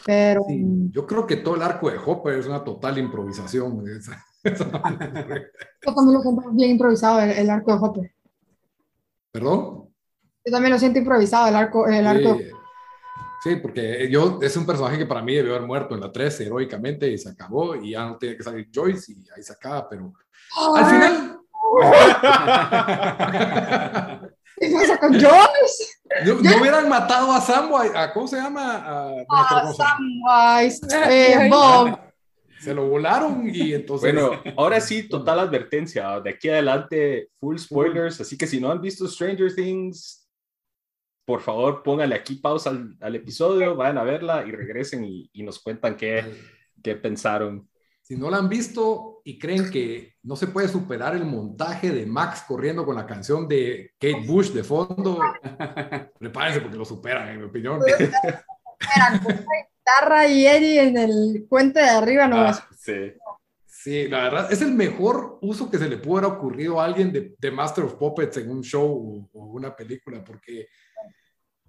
[0.07, 0.45] Pero...
[0.49, 3.85] Sí, yo creo que todo el arco de Hopper es una total improvisación.
[4.47, 8.15] Yo también lo siento bien improvisado el, arco de Hopper.
[9.33, 9.89] ¿Perdón?
[10.45, 11.87] Yo también lo siento improvisado el arco.
[11.89, 12.37] El arco.
[12.39, 12.45] Sí,
[13.55, 17.09] porque yo es un personaje que para mí debió haber muerto en la 13 heroicamente
[17.09, 20.13] y se acabó y ya no tiene que salir Joyce y ahí se acaba, pero
[20.75, 21.39] al final...
[24.59, 25.85] ¿Qué pasa con Joyce?
[26.25, 28.83] No, no, hubieran matado a Samwise, a, ¿cómo se llama?
[28.87, 30.81] A, no Samwise,
[31.11, 31.99] eh, Bob.
[32.61, 34.15] Se lo volaron y entonces...
[34.15, 36.21] Bueno, ahora sí, total advertencia.
[36.21, 38.21] De aquí adelante, full spoilers.
[38.21, 40.26] Así que si no han visto Stranger Things,
[41.27, 45.43] por favor, pónganle aquí pausa al, al episodio, vayan a verla y regresen y, y
[45.43, 46.25] nos cuentan qué,
[46.83, 47.69] qué pensaron.
[48.01, 52.07] Si no la han visto y creen que no se puede superar el montaje de
[52.07, 55.19] Max corriendo con la canción de Kate Bush de fondo,
[56.21, 57.81] prepárense porque lo superan, en mi opinión.
[59.87, 63.13] guitarra y Eddie en el puente de arriba no ah, sí.
[63.65, 67.13] sí, la verdad es el mejor uso que se le pudo haber ocurrido a alguien
[67.13, 70.69] de, de Master of Puppets en un show o, o, una película, porque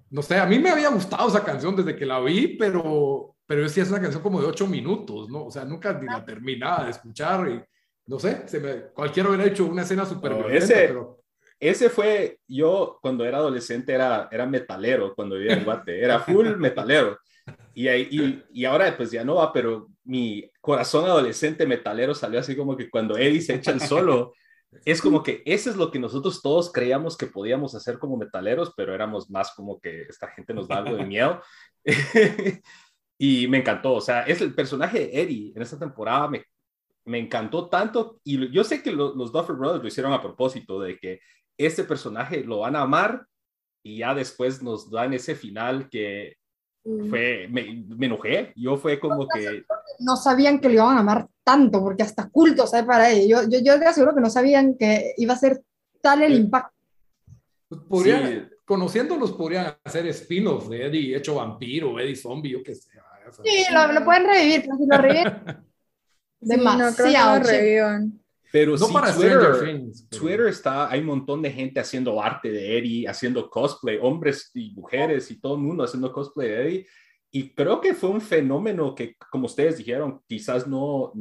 [0.10, 3.65] no sé, a mí me había gustado esa canción desde que la vi, pero pero
[3.65, 5.46] es es una canción como de ocho minutos, ¿no?
[5.46, 7.63] O sea, nunca ni la terminaba de escuchar y
[8.08, 11.20] no sé, se me, cualquiera hubiera hecho una escena súper no, ese, pero...
[11.60, 16.56] ese fue, yo cuando era adolescente era, era metalero, cuando vivía en Guate, era full
[16.58, 17.17] metalero.
[17.74, 22.56] Y, y, y, ahora pues ya no va, pero mi corazón adolescente metalero salió así
[22.56, 24.34] como que cuando Eddie se echa el solo,
[24.86, 28.73] es como que eso es lo que nosotros todos creíamos que podíamos hacer como metaleros,
[28.75, 31.41] pero éramos más como que esta gente nos da algo de miedo.
[33.17, 36.43] y me encantó, o sea, es el personaje de Eddie en esta temporada me,
[37.06, 40.97] me encantó tanto y yo sé que los Duffer Brothers lo hicieron a propósito de
[40.97, 41.21] que
[41.58, 43.25] este personaje lo van a amar
[43.82, 46.36] y ya después nos dan ese final que.
[47.10, 49.63] Fue, me, me enojé, yo fue como que...
[50.00, 52.86] No sabían que lo iban a amar tanto, porque hasta culto, ¿sabes?
[52.86, 53.43] Para ellos.
[53.43, 55.62] Yo, yo, yo te aseguro que no sabían que iba a ser
[56.02, 56.73] tal el impacto.
[57.67, 58.56] Pues podrían, sí.
[58.65, 62.89] Conociéndolos, podrían hacer spin-offs de Eddie hecho vampiro, Eddie zombie, yo qué sé.
[63.43, 65.34] Sí, lo, lo, pueden revivir, pero si lo reviven,
[66.39, 66.91] demasiado.
[66.91, 68.19] no creo que lo revivan.
[68.51, 70.07] Pero no sí, para Twitter, Things.
[70.10, 74.51] pero- Twitter está, hay un montón de gente haciendo arte de Eddie, haciendo cosplay, hombres
[74.53, 76.88] y mujeres y todo el mundo haciendo cosplay de Eddie.
[77.31, 81.12] Y creo que fue un fenómeno que, como ustedes dijeron, quizás no,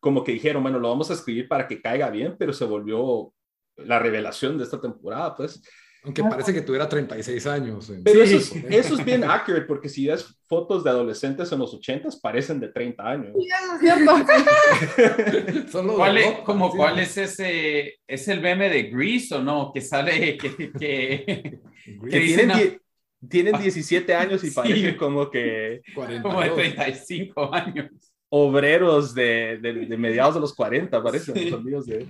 [0.00, 3.32] como que dijeron, bueno, lo vamos a escribir para que caiga bien, pero se volvió
[3.76, 5.62] la revelación de esta temporada, pues.
[6.06, 7.90] Aunque parece que tuviera 36 años.
[7.90, 11.50] en- Pero Sí, eso, es, eso es bien accurate, porque si ves fotos de adolescentes
[11.52, 13.32] en los 80s, parecen de 30 años.
[13.36, 15.68] Sí, eso es cierto.
[15.72, 16.76] Son los ¿Cuál es, como, sí.
[16.76, 17.98] ¿Cuál es ese?
[18.06, 19.72] ¿Es el meme de Grease o no?
[19.74, 21.58] Que sale, que, que,
[22.10, 22.80] Que tienen, a- die-
[23.28, 24.54] tienen 17 años y Sí.
[24.54, 26.22] parecen como que 42.
[26.22, 27.90] como de 35 años.
[28.28, 31.50] obreros de, de, de mediados de los 40, parecen Sí.
[31.50, 32.06] los amigos de...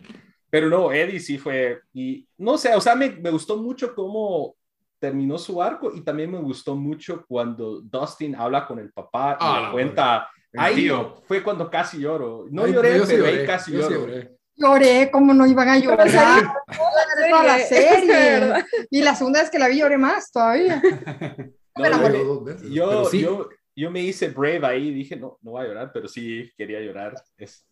[0.50, 4.54] Pero no, Eddie sí fue, y no sé, o sea, me, me gustó mucho cómo
[4.98, 9.44] terminó su arco y también me gustó mucho cuando Dustin habla con el papá y
[9.44, 11.16] Ah, le no, cuenta, ahí tío.
[11.26, 12.46] fue cuando casi lloro.
[12.50, 14.06] No Ay, lloré, yo sí pero ahí lloré, casi yo sí lloro.
[14.06, 14.30] lloré.
[14.58, 16.08] Lloré, como no iban a llorar.
[17.30, 18.64] Toda la serie.
[18.90, 20.80] Y la segunda vez que la vi lloré más todavía.
[21.78, 22.18] No, Me enamoré.
[22.20, 23.20] yo- yo, pero sí.
[23.20, 26.80] yo, yo me hice brave ahí, dije, no, no voy a llorar, pero sí quería
[26.80, 27.12] llorar.
[27.36, 27.66] Es,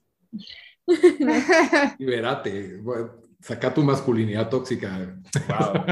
[1.98, 3.04] Libérate, güey,
[3.40, 5.16] saca tu masculinidad tóxica.
[5.48, 5.84] wow.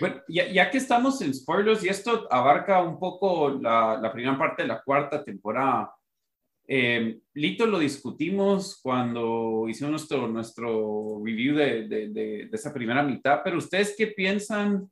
[0.00, 4.36] Bueno, ya, ya que estamos en spoilers y esto abarca un poco la, la primera
[4.36, 5.92] parte de la cuarta temporada,
[6.70, 13.02] eh, Lito lo discutimos cuando hicimos nuestro, nuestro review de, de, de, de esa primera
[13.02, 14.90] mitad, pero ustedes qué piensan,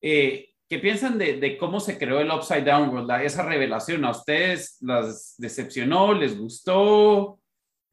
[0.00, 4.04] eh, qué piensan de, de cómo se creó el Upside Down World, la- esa revelación?
[4.04, 7.38] ¿A ustedes las decepcionó, les gustó?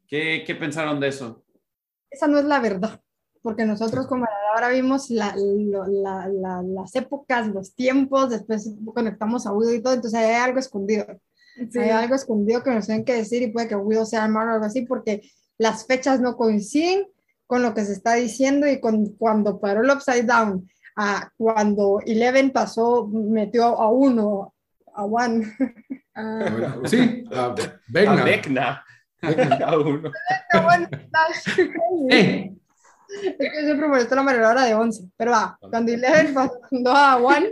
[0.08, 1.44] ¿Qué, qué pensaron de eso?
[2.10, 3.00] Esa no es la verdad.
[3.42, 9.74] Porque nosotros como ahora vimos la- la- las épocas, los tiempos, después conectamos a Widow
[9.74, 11.06] y todo, entonces hay algo escondido.
[11.72, 11.80] Sí.
[11.80, 14.54] Hay algo escondido que nos tienen que decir y puede que Widow sea malo o
[14.56, 15.22] algo así, porque
[15.58, 17.08] las fechas no coinciden
[17.48, 22.00] con lo que se está diciendo y con cuando paró el Upside Down, a cuando
[22.06, 24.54] Eleven pasó, metió a uno,
[24.94, 25.46] a One.
[26.16, 27.56] Ah, Sí, a A
[27.88, 28.24] Vecna.
[28.24, 28.86] Vecna.
[29.22, 29.66] Vecna.
[29.66, 30.12] A uno.
[30.54, 31.28] A.
[32.10, 32.52] Eh,
[33.40, 37.52] Es que siempre molestó la mayoría de 11, pero va, cuando Eleven pasó a One,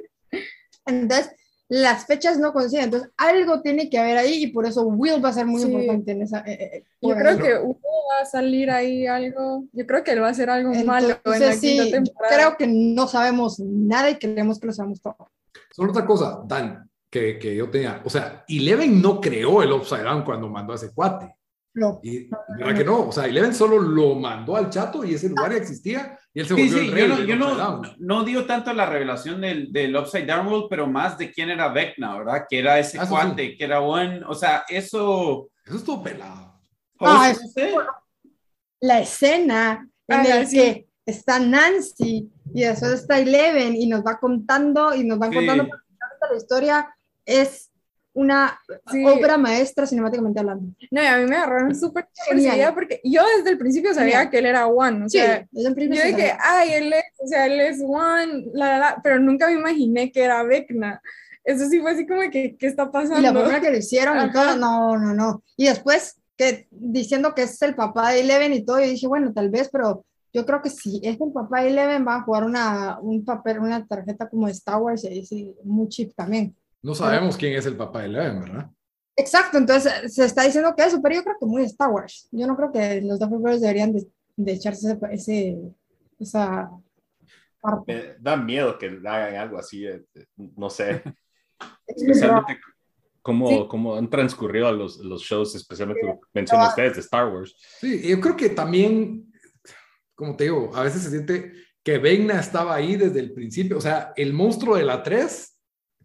[0.86, 1.36] entonces
[1.70, 5.30] las fechas no coinciden, entonces algo tiene que haber ahí y por eso Will va
[5.30, 5.72] a ser muy Sí.
[5.72, 6.40] importante en esa...
[6.42, 7.80] eh, eh, Yo creo que Hugo
[8.12, 9.64] va a salir ahí algo.
[9.72, 12.36] Yo creo que él va a hacer algo malo en la Entonces, sí, quinta temporada.
[12.36, 15.32] creo que no sabemos nada y creemos que lo sabemos todo.
[15.72, 18.02] Solo otra cosa, Dan, que, que yo tenía.
[18.06, 21.36] O sea, Eleven no creó el Upside Down cuando mandó a ese cuate.
[21.76, 22.00] No.
[22.04, 23.08] Y, ¿Verdad que no?
[23.08, 26.48] O sea, Eleven solo lo mandó al chato y ese lugar ya existía y él
[26.48, 29.42] se Sí, volvió sí, el rey yo, no, yo no, no dio tanto la revelación
[29.42, 32.44] del, del Upside Down World, pero más de quién era Vecna, ¿verdad?
[32.48, 35.50] Que era ese Ah, eso cuate, que era buen, o sea, eso...
[35.66, 36.60] Eso es todo pelado.
[37.00, 37.74] Ah, Host, no sé.
[38.82, 40.58] La escena en Ajá, la sí.
[40.58, 45.34] que está Nancy y después está Eleven y nos va contando y nos Sí.
[45.36, 45.68] contando
[46.32, 47.72] la historia es
[48.14, 48.60] una
[48.92, 49.04] Sí.
[49.06, 50.68] obra maestra cinemáticamente hablando.
[50.92, 52.74] No, y a mí me agarraron súper Genial.
[52.74, 54.30] porque yo desde el principio sabía Genial.
[54.30, 55.06] que él era One.
[55.06, 57.82] O sea, desde el yo principio se dije, ay, él es, o sea, él es
[57.82, 61.02] One, la, la, la, pero nunca me imaginé que era Vecna.
[61.44, 63.34] Eso sí fue así como que, ¿qué está Y la pasando?
[63.42, 64.32] forma que lo hicieron y Ajá.
[64.32, 65.44] todo, no, no, no.
[65.58, 69.34] Y después que diciendo que es el papá de Eleven y todo, yo dije, bueno,
[69.34, 72.44] tal vez, pero yo creo que si es el papá de Eleven va a jugar
[72.44, 76.56] una, un papel, una tarjeta como de Star Wars y ahí sí, muy chip también.
[76.84, 78.70] No sabemos quién es el papá de Eleven, ¿verdad?
[79.16, 82.28] Exacto, entonces se está diciendo que eso, pero yo creo que muy Star Wars.
[82.32, 85.58] Yo no creo que los Duffer Brothers deberían de, de echarse ese, ese-
[86.20, 86.70] esa
[87.62, 87.94] parte.
[87.94, 90.04] Me da miedo que hagan algo así, eh,
[90.36, 91.02] no sé.
[91.88, 92.60] Especialmente
[93.22, 97.56] cómo, han transcurrido los, los shows, especialmente lo que mencionan ustedes de Star Wars.
[97.80, 99.32] Sí, yo creo que también,
[100.16, 103.78] como te digo, a veces se siente que Vegna estaba ahí desde el principio.
[103.78, 105.53] O sea, el monstruo de la 3,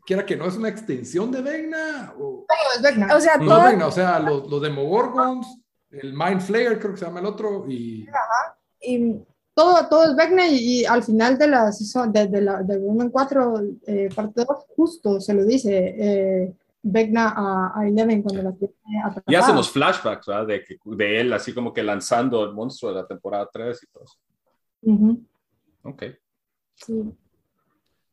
[0.09, 2.14] quiera que no es una extensión de Vegna.
[2.18, 3.14] O, es Vegna.
[3.14, 6.92] O sea, no todo, es Vegna, o sea, los, los Demogorgons, el Mind Flayer, creo
[6.92, 8.09] que se llama el otro, y
[8.81, 9.21] y
[9.53, 12.79] todo, todo es Vecna y, y al final de la season, de, de la, de
[12.79, 18.23] 1 en 4, eh, parte 2, justo se lo dice eh, Vecna a, a Eleven
[18.23, 19.25] cuando la tiene atrapada.
[19.27, 20.47] Y hacen los flashbacks, ¿verdad?
[20.47, 24.05] De, de él así como que lanzando el monstruo de la temporada 3 y todo
[24.05, 24.16] eso.
[24.81, 25.23] Ujú,
[25.83, 26.05] Ok.
[26.77, 27.12] sí.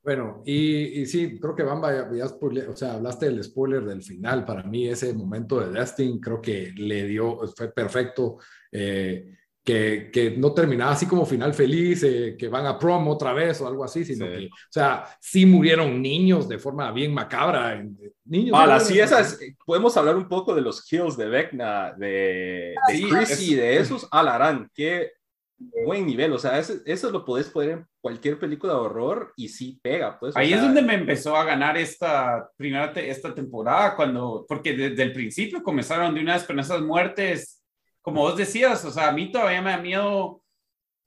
[0.05, 2.25] Bueno, y, y sí, creo que Bamba, ya,
[2.69, 4.45] o sea, hablaste del spoiler del final.
[4.45, 8.37] Para mí, ese momento de Destin creo que le dio, fue perfecto.
[8.71, 9.25] eh,
[9.63, 13.59] que, que no terminaba así como final feliz, eh, que van a prom otra vez
[13.61, 14.31] o algo así, sino Sí.
[14.31, 17.73] que, o sea, sí murieron niños de forma bien macabra.
[17.73, 18.51] en- Niños.
[18.51, 18.79] ¿no?
[18.79, 23.53] sí, esas, podemos hablar un poco de los kills de Vecna, de, de Sí, Chrissy,
[23.53, 24.07] es- de esos.
[24.11, 25.13] Alarán, qué
[25.57, 26.33] buen nivel.
[26.33, 30.19] O sea, eso lo podés poner en cualquier película de horror y sí pega.
[30.19, 34.45] Pues, o Ahí es donde me empezó a ganar esta primera te- esta temporada, cuando,
[34.47, 37.61] porque desde el principio comenzaron de una vez con esas muertes,
[38.01, 40.41] como vos decías, o sea, a mí todavía me da miedo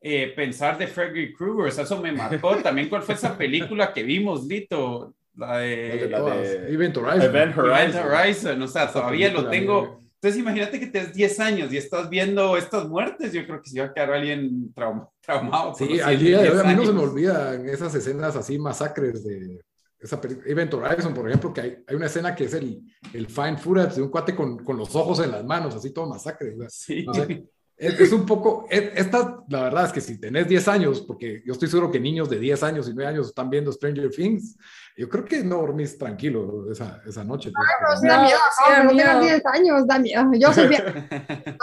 [0.01, 2.57] eh, pensar de Frederick Krueger, o sea, eso me marcó.
[2.63, 5.15] También, ¿cuál fue esa película que vimos, Lito?
[5.37, 6.37] La De de la todas.
[6.39, 7.23] de- Event Horizon.
[7.23, 7.59] Event Event
[7.95, 8.07] Horizon.
[8.07, 10.01] Horizon, o sea, todavía lo tengo.
[10.21, 13.81] Entonces, imagínate que tienes 10 años y estás viendo estas muertes, yo creo que se
[13.81, 15.75] va a quedar alguien traum- traumado.
[15.75, 18.59] Sí, al día de hoy 10 a mí no se me olvidan esas escenas así,
[18.59, 19.61] masacres de
[20.01, 20.21] esa.
[20.47, 22.81] Event Horizon, por ejemplo, que hay, hay una escena que es el,
[23.13, 26.09] el fine footage de un cuate con, con los ojos en las manos, así todo
[26.09, 26.53] masacre.
[26.57, 27.05] sea, Sí.
[27.07, 27.45] no sé.
[27.79, 31.43] Es, es un poco, es- esta, la verdad es que si tenés 10 años, porque
[31.47, 34.57] yo estoy seguro que niños de 10 años y 9 años están viendo Stranger Things,
[34.97, 37.53] yo creo que no dormís tranquilo esa, esa noche.
[37.55, 39.21] pues, sí da miedo, sí no, da miedo.
[39.21, 40.31] 10 años, da miedo.
[40.39, 40.83] Yo soy bien.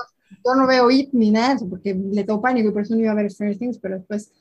[0.45, 2.93] Yo no veo IT ni nada de eso porque le tengo pánico y por eso
[2.93, 4.31] no iba a ver Stranger Things, pero después.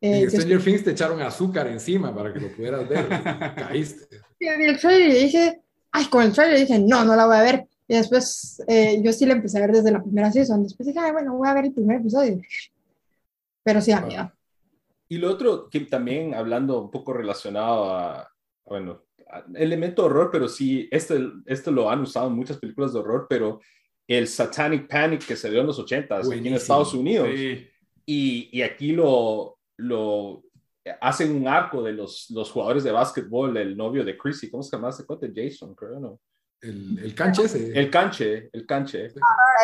[0.00, 3.06] Eh, yo Stranger Things te echaron azúcar encima para que lo pudieras ver.
[3.06, 4.06] y caíste.
[4.38, 5.60] vi el trailer y dije,
[5.92, 7.66] ay, con el trailer dije, no, no la voy a ver.
[7.86, 10.62] Y después eh, yo sí la empecé a ver desde la primera season.
[10.62, 12.40] Después dije, ay, bueno, voy a ver el primer episodio.
[13.62, 14.32] Pero sí da miedo.
[15.08, 18.28] Y lo otro que también hablando un poco relacionado a,
[18.64, 23.00] bueno, a- elemento horror, pero sí, este, esto lo han usado en muchas películas de
[23.00, 23.60] horror, pero
[24.08, 26.54] el Satanic Panic que se dio en los 80 aquí en.
[26.54, 27.28] Estados Unidos.
[27.34, 27.66] Sí.
[28.06, 30.42] Y, y aquí lo, lo
[31.00, 34.76] hacen un arco de los, los jugadores de básquetbol, el novio de Chrissy, ¿cómo se
[34.76, 35.32] llama ese cuate?
[35.34, 36.20] Jason, creo, ¿no?
[36.64, 37.78] El, el canche ese.
[37.78, 39.08] El canche, el canche.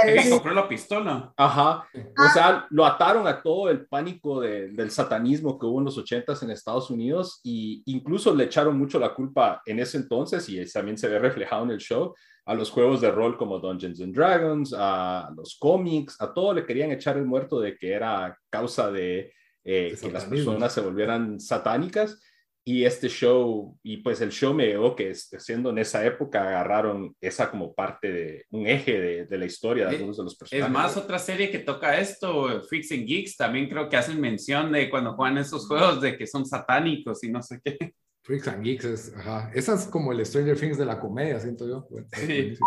[0.05, 1.33] Que compró la pistola.
[1.37, 1.87] Ajá.
[1.95, 5.99] O sea, lo ataron a todo el pánico de- del satanismo que hubo en los
[5.99, 10.65] ochentas en Estados Unidos y incluso le echaron mucho la culpa en ese entonces y
[10.71, 12.15] también se ve reflejado en el show
[12.47, 16.65] a los juegos de rol como Dungeons and Dragons, a los cómics, a todo le
[16.67, 19.33] querían echar el muerto de que era causa de
[19.63, 22.19] eh, De que las personas se volvieran satánicas.
[22.63, 26.43] Y este show, y pues el show me llegó que este, siendo en esa época
[26.47, 30.25] agarraron esa como parte de un eje de, de la historia de Eh, algunos de
[30.25, 30.67] los personajes.
[30.69, 34.71] Es más, otra serie que toca esto, Freaks and Geeks, también creo que hacen mención
[34.73, 37.95] de cuando juegan esos juegos de que son satánicos y no sé qué.
[38.23, 39.51] Freaks and Geeks es, ajá.
[39.55, 41.87] Esa es como el Stranger Things de la comedia, siento yo.
[41.91, 42.59] Bueno, Sí.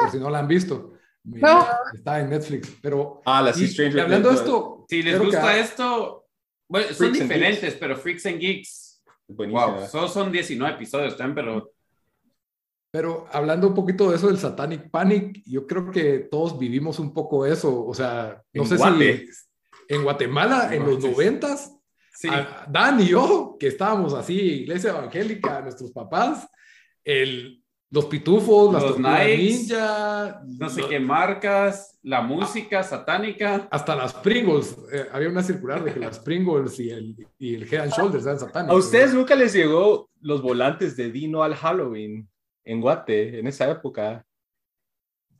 [0.00, 0.94] Por si no la han visto.
[1.22, 1.64] No.
[1.94, 2.76] Está en Netflix.
[2.82, 6.26] Pero Ah, la Stranger y hablando de Things, esto, Si les que gusta ha- esto,
[6.68, 8.87] bueno, son diferentes, pero Freaks and Geeks,
[9.28, 9.66] Buenísima.
[9.66, 11.72] wow, solo son 19 episodios también, pero
[12.90, 17.12] Pero hablando un poquito de eso del Satanic Panic, yo creo que todos vivimos un
[17.12, 17.84] poco eso.
[17.86, 19.26] O sea, no En sé Guate.
[19.26, 19.48] si
[19.88, 21.74] en Guatemala, en los noventas,
[22.12, 22.28] sí.
[22.68, 26.46] Dan y yo, que estábamos así, iglesia evangélica, nuestros papás,
[27.04, 33.66] el, los pitufos, las Los Nikes, ninja, no sé lo- qué marcas, la música satánica.
[33.70, 34.76] hasta las Pringles.
[34.92, 38.26] eh, había una circular de que las Pringles y el, y el Head and Shoulders
[38.26, 38.74] eran satánicos.
[38.74, 42.28] ¿A ustedes nunca les llegó los volantes de Dino al Halloween
[42.64, 44.22] en Guate en esa época?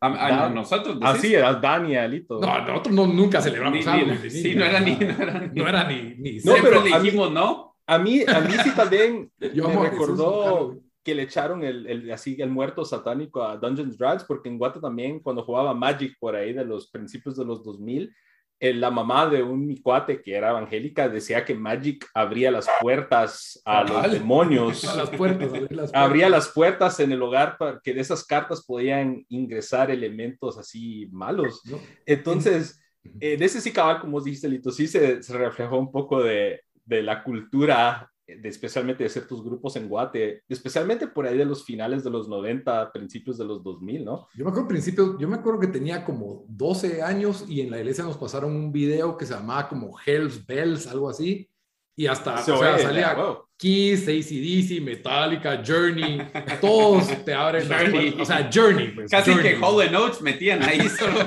[0.00, 0.96] A, a- a nosotros.
[1.02, 1.28] Ah, decís.
[1.30, 2.38] sí, era Dani y Alito.
[2.40, 4.22] No, nosotros no, nunca celebramos Ni- ni- Halloween.
[4.22, 6.02] de sí, no era ni- no era ni- No era ni...
[6.16, 7.74] ni No, Siempre pero le a mí- dijimos no.
[7.86, 10.78] A mí, a mí sí también Yo me recordó.
[11.08, 14.78] Que le echaron el, el- así el muerto satánico a Dungeons Dragons, porque en Guate
[14.78, 18.14] también, cuando jugaba Magic por ahí de los principios de los 2000,
[18.60, 22.68] eh, la mamá de un mi cuate que era evangélica decía que Magic abría las
[22.80, 24.18] puertas a los Vale.
[24.18, 24.84] demonios.
[24.92, 28.24] A las puertas, abrir las abría las puertas en el hogar para que de esas
[28.26, 31.62] cartas podían ingresar elementos así malos.
[31.64, 31.78] ¿no?
[32.04, 32.78] Entonces,
[33.20, 37.02] en ese sí cabal, como dijiste, Lito, sí se, se reflejó un poco de, de
[37.02, 42.10] la cultura especialmente de ciertos grupos en Guate, especialmente por ahí de los finales de
[42.10, 44.28] los 90, principios de los 2000, ¿no?
[44.34, 47.78] Yo me acuerdo principio, yo me acuerdo que tenía como 12 años y en la
[47.78, 51.48] iglesia nos pasaron un video que se llamaba como Hell's Bells, algo así,
[51.96, 53.16] y hasta o sea, salía
[53.56, 56.22] Kiss, ACDC, Metallica, Journey,
[56.60, 58.16] todos te abren Journey.
[58.20, 58.92] o sea, Journey.
[58.92, 61.22] Pues, Casi que Hollow Notes metían ahí solo.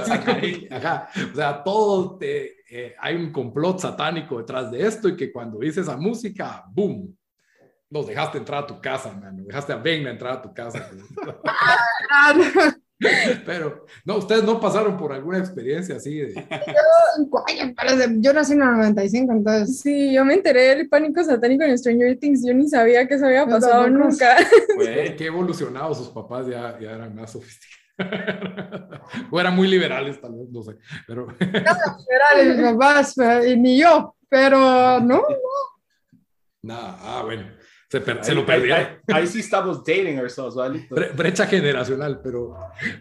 [0.72, 1.10] Ajá.
[1.30, 5.60] O sea, todo te, eh, hay un complot satánico detrás de esto y que cuando
[5.60, 7.14] dices esa música, ¡boom!
[7.90, 9.46] Los dejaste entrar a tu casa, man.
[9.46, 10.90] Dejaste a Venga entrar a tu casa.
[13.46, 16.34] Pero, no, ustedes no pasaron por alguna experiencia así de...
[18.20, 19.80] Yo, nací en el 95, entonces...
[19.82, 23.26] Sí, yo me enteré del pánico satánico en Stranger Things, yo ni sabía que eso
[23.26, 24.38] había pasado nunca.
[24.76, 27.81] Pues, qué evolucionado sus papás, ya, ya eran más sofisticados.
[29.32, 30.78] o eran muy liberales, tal vez, no sé.
[31.08, 31.28] Pero...
[31.40, 33.16] no, liberales mis papás,
[33.48, 35.24] y ni yo, pero no, no.
[36.64, 37.52] Nada, ah, bueno.
[37.90, 39.02] Se, lo perdieron.
[39.08, 40.88] Ahí, sí estamos dating ourselves, ¿vale?
[41.16, 42.56] brecha generacional, pero,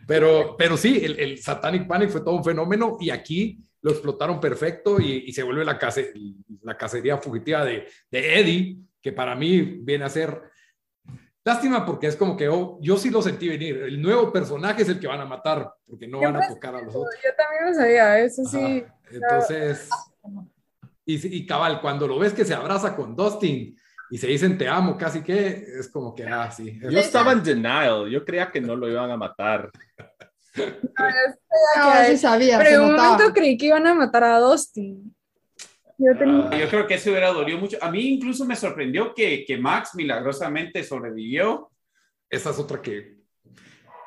[0.05, 4.41] pero, pero sí, el, el, Satanic Panic fue todo un fenómeno y aquí lo explotaron
[4.41, 6.13] perfecto y, y se vuelve la, case,
[6.63, 10.50] la cacería fugitiva de, de, Eddie, que para mí viene a ser
[11.45, 13.77] lástima porque es como que oh, yo sí lo sentí venir.
[13.83, 16.83] El nuevo personaje es el que van a matar porque no van a tocar a
[16.83, 17.15] los otros.
[17.23, 18.85] Yo también lo sabía, eso sí.
[19.11, 19.89] Entonces,
[21.05, 23.77] y, y cabal, cuando lo ves que se abraza con Dustin
[24.11, 26.79] y se dicen te amo, casi que es como que, ah, sí.
[26.83, 29.71] Yo estaba en denial, yo creía que no lo iban a matar.
[30.57, 32.59] No, sí sabía.
[32.59, 35.15] Pero en un momento creí que iban a matar a Dustin.
[36.01, 36.13] Yo,
[36.51, 37.77] ah, yo, creo que eso hubiera dolido mucho.
[37.81, 41.71] A mí incluso me sorprendió que, que Max milagrosamente sobrevivió.
[42.29, 43.19] Esa es otra que...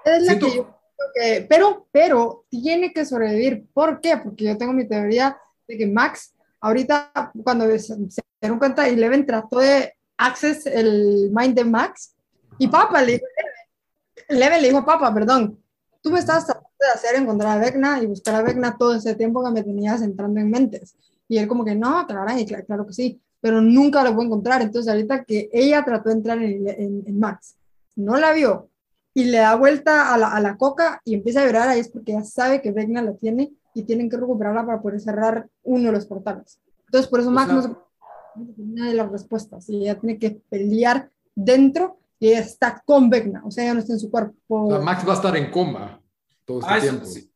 [0.03, 0.83] Es la que yo
[1.13, 3.65] que, pero, pero tiene que sobrevivir.
[3.73, 4.17] ¿Por qué?
[4.17, 5.37] Porque yo tengo mi teoría
[5.67, 7.11] de que Max, ahorita
[7.43, 7.95] cuando se
[8.41, 12.15] dieron cuenta, y Leven trató de access el mind de Max,
[12.57, 13.25] y Papa le dijo,
[14.29, 15.59] Leven le dijo a Papa, perdón,
[16.01, 19.15] tú me estabas tratando de hacer encontrar a Vecna y buscar a Vecna todo ese
[19.15, 20.95] tiempo que me tenías entrando en mentes.
[21.33, 24.61] Y él como que, no, claro, y claro, que sí, pero nunca lo puedo encontrar.
[24.61, 27.55] Entonces ahorita que ella trató de entrar en, en, Max,
[27.95, 28.69] no la vio,
[29.15, 31.89] y le da vuelta a la, a la, coca y empieza a llorar, ahí es
[31.89, 35.87] porque ya sabe que Vecna la tiene y tienen que recuperarla para poder cerrar uno
[35.87, 36.59] de los portales.
[36.85, 37.69] Entonces, por eso Max no se
[38.35, 43.41] una de las respuestas y ella tiene que pelear dentro y ella está con Vecna,
[43.43, 44.79] o sea, ella no está en su cuerpo.
[44.81, 45.99] Max va a estar en coma
[46.45, 47.05] todo este ah, tiempo.
[47.05, 47.32] Sí.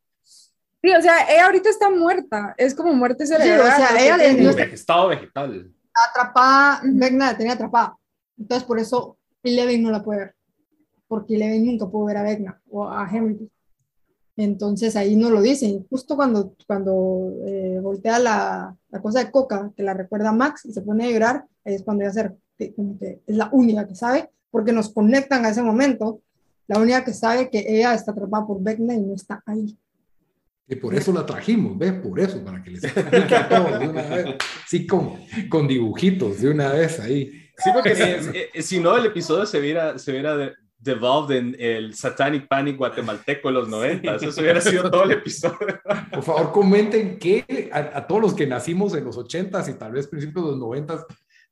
[0.84, 3.71] O sea, ella ahorita está muerta, es como muerte cerebral.
[3.75, 5.73] Sí, o sea, ella en estado vegetal.
[6.09, 7.97] Atrapada, Vecna la tenía atrapada.
[8.38, 10.36] Entonces, por eso Eleven no la puede ver,
[11.07, 13.49] porque Eleven nunca pudo ver a Vecna o a Henry.
[14.38, 15.86] Entonces ahí no lo dicen.
[15.89, 20.63] Justo cuando, cuando eh, voltea la, la, cosa de Coca, que la recuerda a Max
[20.65, 22.36] y se pone a llorar, ahí es cuando ella ser,
[22.75, 26.21] como que es la única que sabe, porque nos conectan a ese momento,
[26.67, 29.75] la única que sabe que ella está atrapada por Vecna y no está ahí.
[30.70, 31.93] Y por eso la trajimos, ¿ves?
[31.93, 34.36] Por eso, para que les explique a todos de una vez.
[34.68, 35.13] Sí, con,
[35.47, 37.32] con dibujitos de una vez ahí.
[37.57, 37.95] Sí, porque
[38.53, 43.49] si, si, no, el episodio se viera, se viera devolved en el Satanic Panic guatemalteco
[43.49, 44.15] en los 90.
[44.15, 45.80] Eso hubiera sido todo el episodio.
[46.11, 50.07] Por favor, comenten que a, todos los que nacimos en los 80s y tal vez
[50.07, 51.05] principios de los 90s,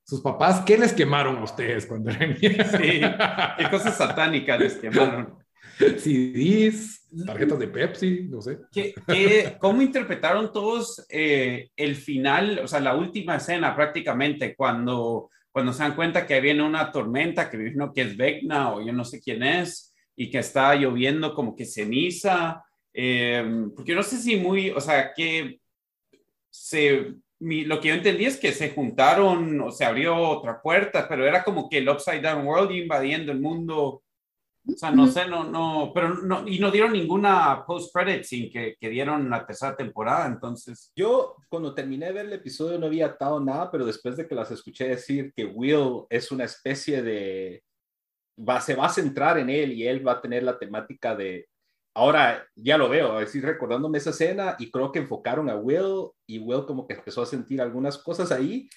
[0.03, 2.67] sus papás, ¿qué les quemaron a ustedes cuando eran niños?
[2.77, 3.01] Sí,
[3.57, 5.44] qué cosas satánicas les quemaron.
[5.97, 8.59] CDs, tarjetas de Pepsi, no sé.
[8.71, 8.95] ¿Qué,
[9.59, 15.83] cómo interpretaron todos eh, el final, o sea, la última escena prácticamente, cuando cuando se
[15.83, 19.21] dan cuenta que viene una tormenta, que vino que es Vecna o yo no sé
[19.21, 22.61] quién es, y que está lloviendo como que ceniza,
[22.93, 23.41] eh,
[23.73, 25.61] porque no sé si muy, o sea, que
[26.49, 31.25] se, lo que yo entendí es que se juntaron o se abrió otra puerta, pero
[31.25, 34.03] era como que el Upside Down World invadiendo el mundo
[34.67, 38.75] o sea, no sé, no, no, pero no, y no dieron ninguna post-credit sin que,
[38.79, 40.91] que, dieron la tercera temporada, entonces.
[40.95, 44.33] Yo, cuando terminé de ver el episodio, no había atado nada, pero después de que
[44.33, 47.63] las escuché decir que Will es una especie de.
[48.37, 51.47] Va, se va a centrar en él y él va a tener la temática de.
[51.93, 56.09] Ahora ya lo veo, es decir, recordándome esa escena y creo que enfocaron a Will
[56.27, 58.67] y Will como que empezó a sentir algunas cosas ahí.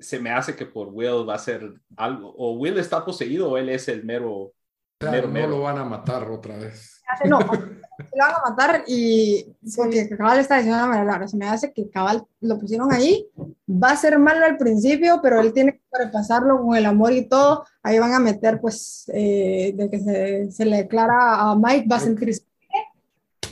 [0.00, 3.58] Se me hace que por Will va a ser algo, o Will está poseído o
[3.58, 4.52] él es el mero
[5.00, 6.94] no lo van a matar otra vez.
[7.24, 11.72] No, lo van a matar y porque Cabal está diciendo una manera, se me hace
[11.72, 13.26] que Cabal lo pusieron ahí,
[13.66, 17.26] va a ser malo al principio, pero él tiene que repasarlo con el amor y
[17.26, 21.88] todo, ahí van a meter pues eh, de que se, se, le declara a Mike,
[21.90, 22.30] va a sentir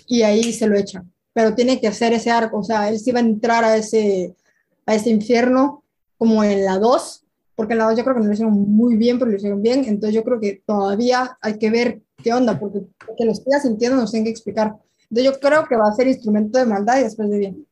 [0.07, 3.11] y ahí se lo echan, pero tiene que hacer ese arco, o sea, él sí
[3.11, 4.37] va a entrar a ese,
[4.85, 5.83] a ese infierno
[6.19, 7.26] como en la 2,
[7.57, 9.63] porque en la 2 yo creo que no lo hicieron muy bien, pero lo hicieron
[9.63, 12.83] bien, entonces yo creo que todavía hay que ver qué onda, porque
[13.17, 14.77] que lo estoy sintiendo nos tienen que explicar.
[15.11, 17.67] Entonces yo creo que va a ser instrumento de maldad y después de bien.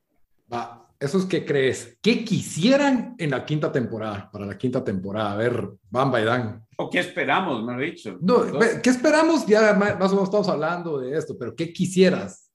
[0.53, 1.99] Va, ¿eso es qué crees?
[2.01, 5.33] ¿Qué quisieran en la quinta temporada, para la quinta temporada?
[5.33, 6.65] A ver, Bamba y Dan.
[6.79, 8.19] ¿O qué esperamos, me lo he dicho?
[8.21, 8.43] No,
[8.83, 9.47] ¿qué esperamos?
[9.47, 12.51] Ya más o menos estamos hablando de esto, pero ¿qué quisieras?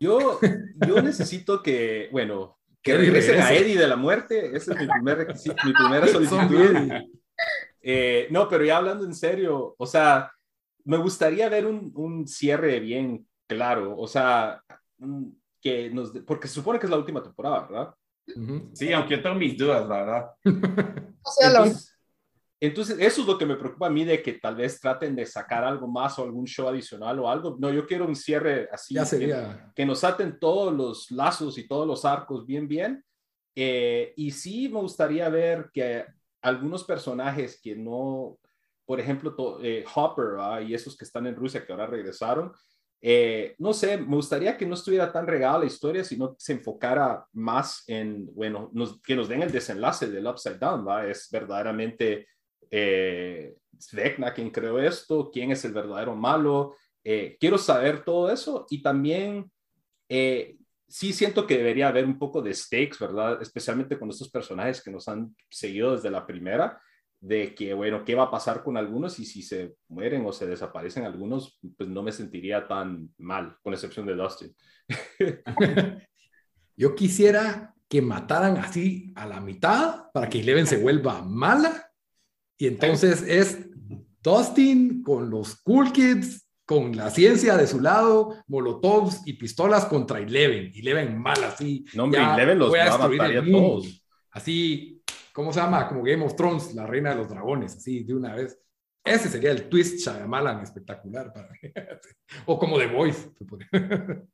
[0.00, 0.40] Yo,
[0.86, 4.56] yo necesito que, bueno, que regresen a Eddie de la muerte.
[4.56, 6.76] Ese es mi primer requisito, mi primera solicitud.
[7.82, 10.30] Eh, no, pero ya hablando en serio, o sea,
[10.84, 14.62] me gustaría ver un, un cierre bien claro, o sea,
[15.60, 17.94] que nos, porque se supone que es la última temporada, ¿verdad?
[18.74, 20.30] Sí, aunque yo tengo mis dudas, la verdad.
[21.40, 21.89] entonces,
[22.62, 25.24] entonces, eso es lo que me preocupa a mí de que tal vez traten de
[25.24, 27.56] sacar algo más o algún show adicional o algo.
[27.58, 28.94] No, yo quiero un cierre así.
[28.94, 29.72] Ya sería.
[29.74, 33.02] Que, nos aten todos los lazos y todos los arcos bien, bien.
[33.54, 36.04] Eh, y sí me gustaría ver que
[36.42, 38.38] algunos personajes que no,
[38.84, 42.52] por ejemplo, eh, Hopper y esos que están en Rusia que ahora regresaron,
[43.02, 46.52] eh, no sé, me gustaría que no estuviera tan regada la historia, sino que se
[46.52, 48.70] enfocara más en, bueno,
[49.02, 51.06] que nos den el desenlace del Upside Down, ¿va?
[51.06, 52.28] Es verdaderamente
[52.70, 53.54] eh,
[53.92, 56.76] Vecna quien creó esto, quién es el verdadero malo.
[57.02, 59.50] Eh, quiero saber todo eso y también
[60.08, 60.56] eh,
[60.86, 63.40] sí siento que debería haber un poco de stakes, ¿verdad?
[63.40, 66.80] Especialmente con estos personajes que nos han seguido desde la primera,
[67.20, 69.18] de que, bueno, ¿qué va a pasar con algunos?
[69.18, 73.72] Y si se mueren o se desaparecen algunos, pues no me sentiría tan mal, con
[73.72, 74.54] excepción de Dustin.
[76.76, 81.89] Yo quisiera que mataran así a la mitad para que Eleven se vuelva mala.
[82.60, 83.58] Y entonces es
[84.22, 90.20] Dustin con los Cool Kids, con la ciencia de su lado, molotovs y pistolas contra
[90.20, 90.70] Eleven.
[90.74, 91.86] Eleven mal así.
[91.94, 94.06] No, hombre, Eleven los va a matar a todos.
[94.30, 95.02] Así
[95.32, 95.88] ¿cómo se llama?
[95.88, 98.60] Como Game of Thrones, la reina de los dragones, así de una vez.
[99.02, 101.48] Ese sería el twist Shyamalan espectacular para
[102.44, 103.30] O como The Voice.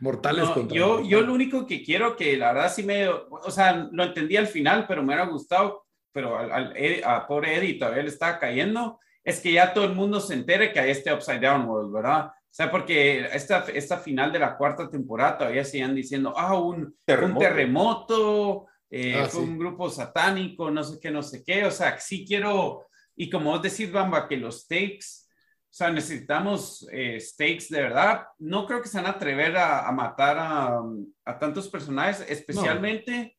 [0.00, 3.88] Mortales contra yo, yo lo único que quiero que la verdad sí me, o sea,
[3.90, 8.02] lo entendí al final, pero me hubiera gustado, pero al, al a pobre Eddie todavía
[8.02, 11.40] le estaba cayendo, es que ya todo el mundo se entere que hay este Upside
[11.40, 12.26] Down World, ¿verdad?
[12.26, 16.96] O sea, porque esta, esta final de la cuarta temporada todavía siguen diciendo, ah, un
[17.04, 18.66] terremoto, un terremoto.
[18.90, 22.24] eh, ah, fue un grupo satánico, no sé qué, no sé qué, o sea, sí
[22.26, 25.28] quiero, y como vos decís, Bamba, que los stakes,
[25.70, 29.90] o sea, necesitamos eh, stakes de verdad, no creo que se van a atrever a,
[29.92, 30.80] matar a,
[31.24, 33.38] a, tantos personajes, especialmente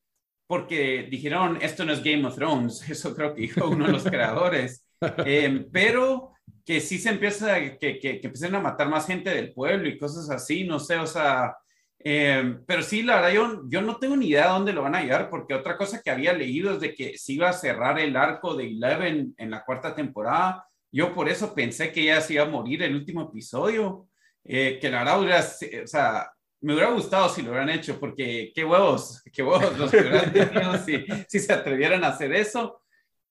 [0.52, 4.04] porque dijeron, esto no es Game of Thrones, eso creo que dijo uno de los
[4.04, 4.86] creadores,
[5.20, 6.34] em, pero
[6.66, 9.98] que sí se empieza, que, que, que empiecen a matar más gente del pueblo y
[9.98, 11.56] cosas así, no sé, o sea,
[12.00, 14.96] eh, pero sí, la verdad, yo, yo no tengo ni idea de dónde lo van
[14.96, 17.98] a llevar, porque otra cosa que había leído es de que se iba a cerrar
[17.98, 20.66] el arco de Eleven en la cuarta temporada.
[20.92, 24.10] Yo por eso pensé que ya se iba a morir el último episodio,
[24.44, 25.46] eh, que la verdad
[25.84, 26.30] o sea,
[26.62, 30.32] me hubiera gustado si lo hubieran hecho, porque qué huevos, qué huevos los que hubieran
[30.34, 32.82] tenido si, si se atrevieran a hacer eso.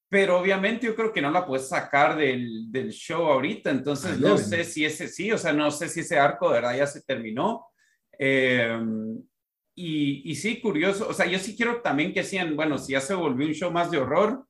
[0.08, 4.36] Pero obviamente yo creo que no la puedes sacar del, del show ahorita, entonces no
[4.36, 7.02] sé si ese sí, o sea, no sé si ese arco de verdad ya se
[7.02, 7.70] terminó
[8.22, 9.18] Em,
[9.74, 13.00] y, y, sí, curioso, o sea, yo sí quiero también que sean, bueno, si ya
[13.00, 14.46] se volvió un show más de horror,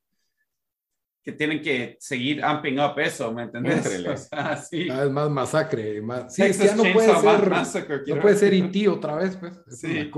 [1.22, 4.04] que tienen que seguir amping up eso, ¿me entiendes?
[4.08, 4.88] O sea, sí.
[4.88, 6.00] Cada vez más masacre.
[6.00, 6.34] Más...
[6.34, 7.08] Sí, ya no puede
[7.64, 9.60] ser, no puede ser IT otra vez, pues.
[9.68, 10.10] sí.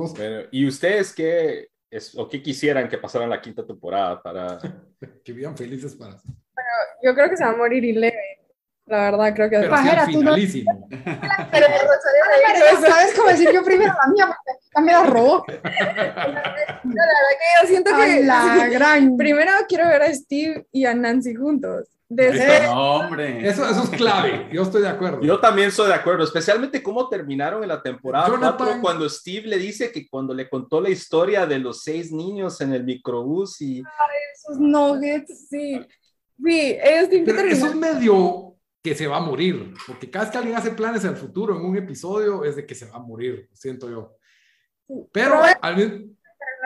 [0.53, 4.59] ¿Y ustedes qué, es, o qué quisieran que pasara en la quinta temporada para...
[5.25, 6.13] que vivan felices para...
[6.13, 6.71] Bueno,
[7.03, 8.32] yo creo que se va a morir y leve.
[8.93, 10.35] La verdad, creo que pero Pajera, tú no.
[11.51, 11.67] pero,
[12.87, 14.27] ¿sabes cómo decir yo primero la mía?
[14.27, 15.47] Porque me la robó.
[15.49, 19.17] la verdad que yo siento que la gran...
[19.17, 21.89] primero quiero ver a Steve y a Nancy juntos.
[22.07, 22.67] Desde...
[22.67, 23.49] No, hombre.
[23.49, 24.51] Eso, eso es clave.
[24.53, 25.23] Yo estoy de acuerdo.
[25.23, 28.83] Yo también estoy de acuerdo, especialmente cómo terminaron en la temporada Jonathan...
[28.83, 32.75] cuando Steve le dice que cuando le contó la historia de los seis niños en
[32.75, 33.79] el microbús y.
[33.79, 35.81] Ay, esos nuggets, sí.
[36.45, 38.52] Sí, ellos que Eso es medio
[38.83, 41.57] que se va a morir, porque cada vez que alguien hace planes en el futuro,
[41.57, 44.17] en un episodio, es de que se va a morir, siento yo.
[45.13, 46.17] Pero, al mismo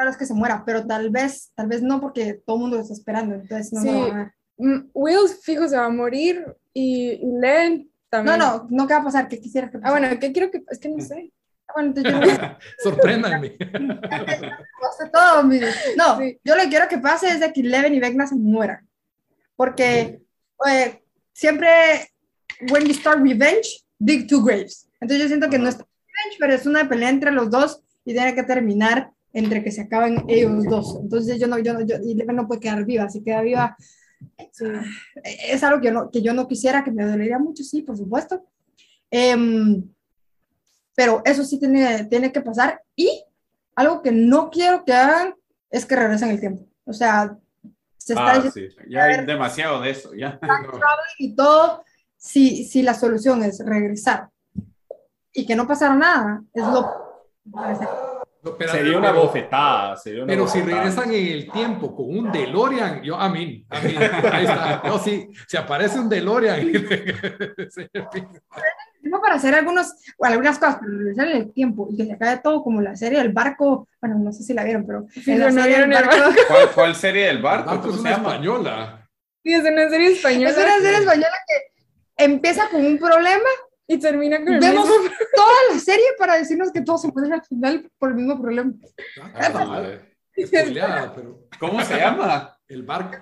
[0.05, 2.77] no es que se muera, pero tal vez, tal vez no, porque todo el mundo
[2.77, 4.13] lo está esperando, entonces no sí.
[4.59, 8.39] Mm, Will fijo se va a morir y, y Len también.
[8.39, 9.29] No, no, no, ¿qué va a pasar?
[9.29, 10.63] ¿Qué quisiera que Ah, bueno, ¿qué quiero que.?
[10.71, 11.33] Es que no sé.
[11.69, 12.57] Ah, bueno, entonces yo...
[12.91, 13.57] Sorpréndanme.
[15.13, 18.37] todo, No, yo lo que quiero que pase es de que Leven y Vecna se
[18.37, 18.89] mueran.
[19.57, 20.23] Porque,
[20.69, 21.03] eh,
[21.37, 21.69] siempre,
[22.71, 24.89] when you start revenge, dig two graves.
[25.01, 28.15] Entonces yo siento que no es revenge, pero es una pelea entre los dos y
[28.15, 30.99] tiene que terminar entre que se acaben ellos dos.
[30.99, 33.77] Entonces yo no, yo no, yo, Eleven no puede quedar viva, si queda viva,
[35.23, 37.99] es algo que yo, no, que yo no quisiera, que me dolería mucho, sí, por
[37.99, 38.43] supuesto.
[39.11, 39.87] Em,
[40.95, 42.81] pero eso sí tiene, tiene que pasar.
[42.97, 43.25] Y
[43.75, 45.35] algo que no quiero que hagan
[45.71, 46.67] es que regresen el tiempo.
[46.87, 47.37] O sea,
[48.07, 48.69] se está ah, sí.
[48.89, 50.39] Ya hay demasiado de eso, ya.
[51.19, 51.83] Y todo,
[52.17, 54.29] si, si la solución es regresar
[55.33, 56.89] y que no pasara nada, es lo...
[58.71, 59.97] sería una bofetada.
[60.25, 64.45] pero si regresan en el tiempo con un DeLorean, yo, a mí, a mí, ahí
[64.45, 64.83] está.
[64.87, 66.61] Yo sí, si aparece un DeLorean.
[69.07, 72.41] no para hacer algunos, algunas cosas, pero regresar en el tiempo y que se acabe
[72.43, 75.53] todo como la serie del barco, bueno, no sé si la vieron, pero en la
[75.53, 76.17] serie del barco,
[76.49, 77.71] ¿Cuál, ¿Cuál, serie del barco?
[77.71, 79.09] barco es una española.
[79.43, 80.51] Sí, es una serie española.
[80.51, 83.49] Es una serie española que empieza con un problema
[83.87, 84.89] y termina con el Vemos
[85.35, 88.73] toda la serie para decirnos que todo se puede al final por el mismo problema.
[89.35, 91.47] Ah, pero...
[91.59, 92.59] ¿Cómo se llama?
[92.69, 93.17] El barco.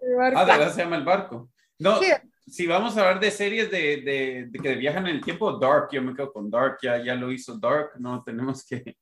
[0.00, 0.38] El barco.
[0.38, 1.50] Ah, de verdad se llama el barco.
[1.78, 1.98] No,
[2.46, 6.02] si vamos a hablar de series de, de, que viajan en el tiempo, Dark, yo
[6.02, 8.96] me quedo con Dark, ya, ya lo hizo Dark, no tenemos que...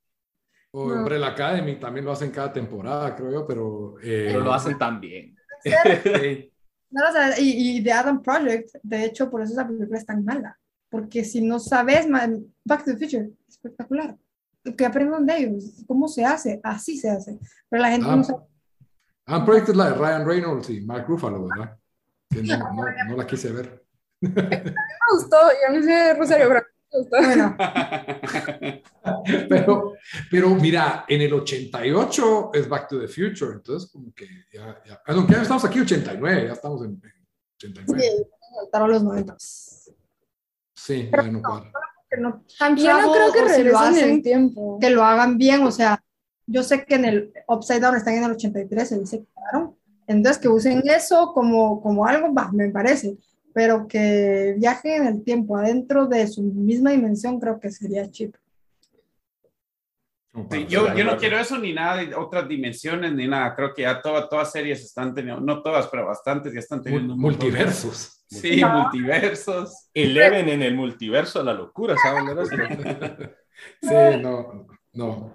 [0.75, 3.97] O oh, Umbrella Academy también lo hacen cada temporada, creo yo, pero...
[4.03, 5.37] Eh, lo hacen tan bien.
[6.95, 7.01] No,
[7.39, 10.61] y, y The Adam Project, de hecho, por eso esa película es tan mala.
[10.91, 12.07] Porque si no sabes,
[12.67, 14.15] Back to the Future, espectacular.
[14.77, 17.39] Que aprendan de ellos, cómo se hace, así se hace.
[17.71, 18.43] Pero la gente no sabe.
[19.25, 21.79] Adam Project es la de Ryan Reynolds y Mark Ruffalo, ¿verdad?
[22.41, 23.85] No, la quise ver.
[24.21, 24.75] me
[25.15, 26.63] gustó, yo no sé Rosario, pero
[27.11, 27.57] bueno.
[29.49, 29.95] pero,
[30.31, 35.03] pero mira, en el 88 es Back to the Future, entonces como que ya, ya,
[35.07, 37.01] aunque ya estamos aquí 89, ya estamos en,
[37.57, 38.03] 89.
[38.03, 38.25] Sí,
[38.55, 39.37] saltaron los 90.
[39.39, 41.65] Sí, bueno, no,
[42.19, 44.79] no, yo no creo que si hacen, el tiempo.
[44.81, 46.03] que lo hagan bien, o sea,
[46.47, 49.77] yo sé que en el Upside Down están en el 83, se dice que quedaron,
[50.07, 53.17] entonces, que usen eso como, como algo, bah, me parece,
[53.55, 58.35] pero que viajen en el tiempo adentro de su misma dimensión, creo que sería chip.
[60.69, 63.55] yo, yo no quiero eso ni nada de otras dimensiones ni nada.
[63.55, 67.17] Creo que ya todas, todas series están teniendo, no todas, pero bastantes ya están teniendo.
[67.17, 68.25] Multiversos.
[68.27, 69.91] Sí, multiversos.
[69.93, 72.27] Eleven en el multiverso, la locura, ¿saben?
[73.83, 75.35] sí, no, no.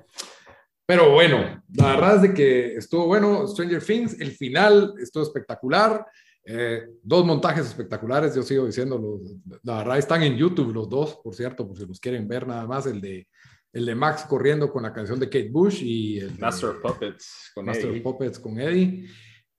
[0.88, 6.06] Pero bueno, la verdad es de que estuvo bueno Stranger Things, el final estuvo espectacular,
[6.46, 9.20] eh, dos montajes espectaculares, yo sigo diciendo,
[9.64, 12.66] la verdad están en YouTube los dos, por cierto, por si los quieren ver nada
[12.66, 13.28] más, el de,
[13.74, 17.52] el de Max corriendo con la canción de Kate Bush y el Master of Puppets
[17.54, 18.02] con Master Eddie.
[18.02, 19.10] Puppets con Eddie.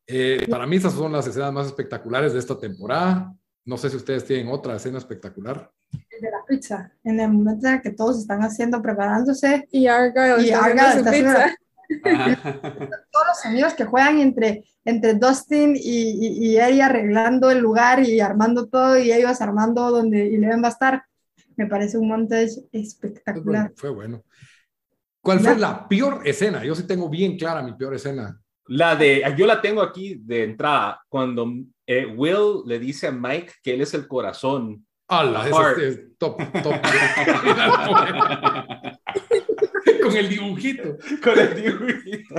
[0.07, 3.35] Eh, para mí esas son las escenas más espectaculares de esta temporada.
[3.69, 5.71] No sé si ustedes tienen otra escena espectacular
[6.21, 9.69] de la pizza, en el momento en que todos están haciendo, preparándose.
[9.71, 11.55] Y Arga y Arga está pizza.
[13.11, 18.21] todos los amigos que juegan entre, entre Dustin y, y, Eddie arreglando el lugar y
[18.21, 21.05] armando todo y ellos armando donde Eleven va a estar,
[21.57, 23.73] me parece un montaje espectacular.
[23.77, 24.23] Fue bueno.
[25.21, 26.65] ¿Cuál fue la peor escena?
[26.65, 28.39] Yo sí tengo bien clara mi peor escena.
[28.67, 31.47] La de, yo la tengo aquí de entrada, cuando
[31.89, 35.49] eh, Will le dice a Mike que él es el corazón ¡Hala!
[35.49, 36.75] Ese es top, top.
[40.03, 40.99] Con el dibujito.
[41.25, 42.35] Con el dibujito.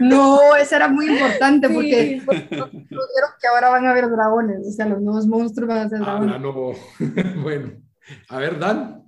[0.00, 2.20] No, eso era muy importante porque
[2.50, 6.00] vieron que ahora van a haber dragones, o sea, los nuevos monstruos van a ser
[6.00, 6.34] dragones.
[6.34, 6.72] Ah, no.
[7.42, 7.74] bueno,
[8.28, 9.04] a ver, Dan.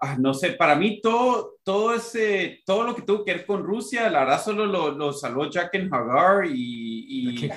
[0.00, 3.64] Ah, no sé, para mí todo, todo, ese, todo lo que tuvo que ver con
[3.64, 7.50] Rusia, la verdad solo lo, lo salvó Jack en Hagar y, y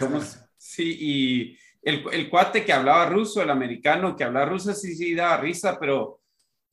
[0.57, 5.13] sí, y el, el, cuate que hablaba ruso, el americano que hablaba ruso, sí, sí,
[5.13, 6.19] daba risa, pero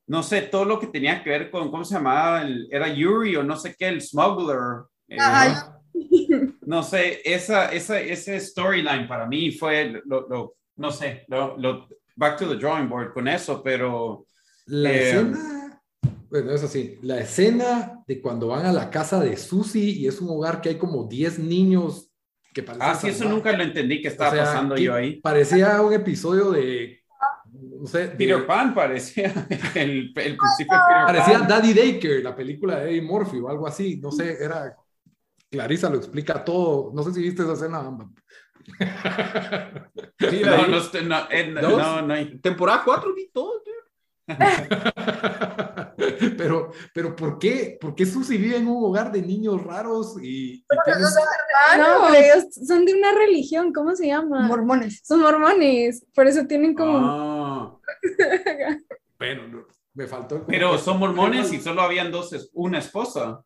[0.06, 2.42] no sé, todo lo que tenía que ver con, ¿cómo se llamaba?
[2.70, 4.84] era Yuri o no sé qué, el smuggler.
[5.06, 5.18] Eh,
[6.66, 12.48] no sé, esa, esa, ese storyline para mí fue, lo, no sé, lo, back to
[12.48, 14.24] the drawing board con eso, pero...
[14.66, 15.57] La eh, escena,
[16.30, 20.20] bueno, es así, la escena de cuando van a la casa de Susie y es
[20.20, 22.08] un hogar que hay como 10 niños
[22.80, 25.20] ah, sí, eso nunca lo entendí que estaba pasando yo ahí.
[25.20, 27.02] Parecía un episodio de.
[27.50, 29.32] No sé, Peter Pan parecía.
[29.74, 30.76] El, el principio
[31.06, 33.98] Parecía Daddy Daker, la película de Eddie Murphy o algo así.
[33.98, 34.76] No sé, era.
[35.50, 36.92] Clarisa lo explica todo.
[36.92, 37.82] No sé si viste esa escena.
[40.18, 42.38] Sí, no, no, no, no, hay.
[42.38, 43.72] Temporada 4 vi todo, tío.
[46.38, 47.76] pero, pero ¿por qué?
[47.80, 50.64] ¿Por qué Susi vive en un hogar de niños raros y,
[51.76, 54.46] no, ellos son de una religión, ¿cómo se llama?
[54.46, 55.02] Mormones.
[55.04, 56.98] Son mormones, por eso tienen como...
[57.02, 57.78] Ah.
[59.18, 60.46] bueno, Me faltó.
[60.46, 63.42] Pero son mormones y solo habían dos, una esposa,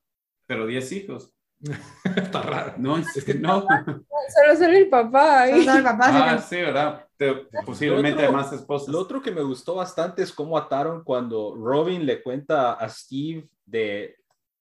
[0.47, 1.33] pero diez hijos.
[2.17, 2.75] Está raro.
[2.77, 3.63] No, es que no.
[4.35, 5.43] Solo ser el papá.
[5.43, 5.65] Ahí.
[5.65, 6.33] Solo el papá.
[6.35, 7.07] Ah, sí, ¿verdad?
[7.65, 8.89] Posiblemente otro, más esposas.
[8.89, 13.49] Lo otro que me gustó bastante es cómo ataron cuando Robin le cuenta a Steve
[13.65, 14.17] de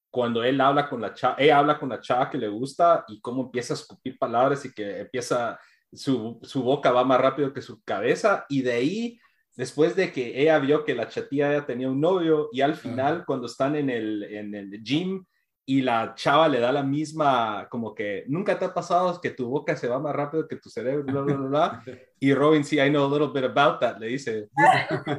[0.09, 3.22] cuando él habla con la chava, ella habla con la chava que le gusta y
[3.22, 5.57] cómo empieza a escupir palabras y que empieza,
[5.93, 9.20] su, su boca va más rápido que su cabeza y de ahí
[9.55, 13.24] después de que ella vio que la chatía ya tenía un novio y al final
[13.26, 15.26] cuando están en el, en el gym
[15.66, 19.47] y la chava le da la misma, como que nunca te ha pasado que tu
[19.47, 21.84] boca se va más rápido que tu cerebro, bla, bla, bla,
[22.20, 24.49] Y Robin, sí, I know a little bit about that, le dice.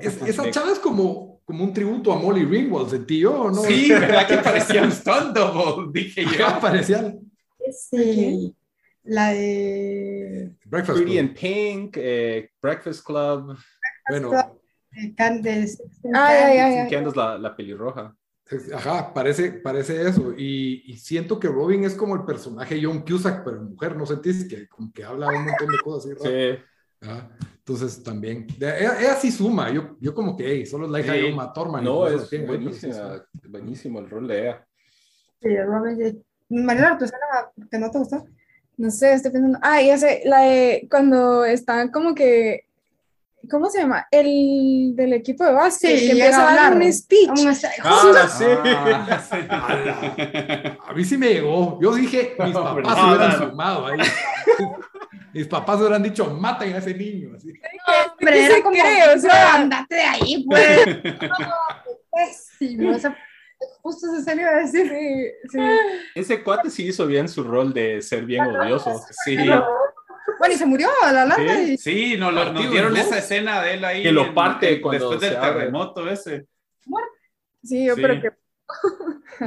[0.01, 3.62] esa chava es como, como un tributo a Molly Ringwald, ¿sentí yo no?
[3.62, 5.93] Sí, ¿verdad que parecía un Thunderbolt?
[5.93, 6.61] Dije yo.
[6.61, 7.14] parecía.
[7.70, 8.55] Sí.
[9.05, 10.53] La de...
[10.64, 13.57] Breakfast Pretty in Pink, eh, Breakfast Club.
[14.09, 14.30] Bueno.
[15.16, 15.78] Candace.
[16.14, 16.90] Ay, ay, ay.
[16.90, 18.14] Candace la, la pelirroja.
[18.74, 20.32] Ajá, parece, parece eso.
[20.36, 24.48] Y, siento que Robin es como el personaje John Cusack, pero mujer, ¿no sentís?
[24.48, 26.28] Que como que habla un montón de cosas así.
[26.28, 26.62] Sí.
[27.59, 31.32] Entonces también, ella, sí suma, yo, yo como que, hey, solo es la hija de
[31.32, 31.84] Uma Thurman.
[31.84, 34.66] No, es buenísima, buenísimo el rol de ella.
[35.40, 38.24] Sí, Robin, Mariela, ¿tú sabes que no te gustó?
[38.76, 42.66] No sé, estoy pensando, ah, ya sé, la de cuando están como que
[43.51, 44.07] ¿cómo se llama?
[44.11, 47.30] El del equipo de básquet, que empieza a dar un speech.
[47.82, 48.45] Ah, sí.
[49.49, 51.78] Ah, a mí sí me llegó.
[51.80, 53.99] Yo dije, mis papás se hubieran sumado ahí.
[55.32, 57.30] mis papás hubieran dicho, maten a ese niño.
[57.36, 57.49] Así.
[57.49, 60.86] No, hombre, era como, cree, o sea, andate de ahí, pues.
[62.12, 62.95] pésimo.
[62.95, 63.16] O sea,
[63.82, 64.88] justo se salió a decir.
[64.88, 65.59] Sí, sí.
[66.14, 69.01] Ese cuate sí hizo bien su rol de ser bien odioso.
[69.24, 69.36] Sí.
[70.43, 71.55] Bueno, y se murió a la larga.
[71.55, 74.03] Sí, sí nos, nos, dieron esa escena de él ahí.
[74.03, 76.49] Que lo parte cuando después del terremoto ese.
[76.84, 77.07] Bueno,
[77.62, 78.32] sí, yo creo que.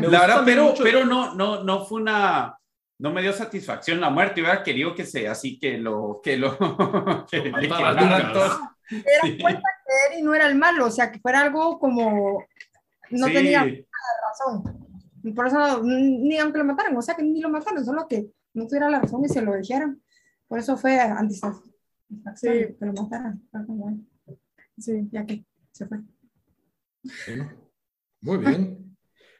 [0.07, 2.57] la verdad, pero, pero no, no, no fue una.
[2.97, 4.39] No me dio satisfacción la muerte.
[4.39, 6.21] Yo hubiera querido que sea así, que lo.
[6.23, 6.57] Que lo.
[7.29, 8.59] que le todo.
[8.89, 12.41] Era cuenta que Eri no era el malo, o sea, que fuera algo como.
[13.09, 14.63] No tenía razón.
[15.35, 18.65] Por eso, ni aunque lo mataran, o sea, que ni lo mataron, solo que no
[18.65, 20.01] tuviera la razón y se lo dijeran.
[20.47, 21.73] Por eso fue antisatisfacción,
[22.35, 22.75] sí.
[22.79, 23.41] que lo mataran.
[24.77, 25.99] Sí, ya que se fue.
[28.21, 28.97] muy bien.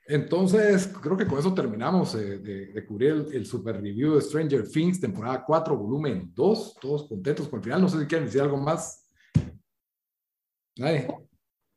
[0.08, 5.00] Entonces, creo que con eso terminamos de, de, cubrir el, super review de Stranger Things,
[5.00, 6.78] temporada 4, volumen 2.
[6.80, 7.82] Todos contentos con el final.
[7.82, 9.10] No sé si quieren decir algo más.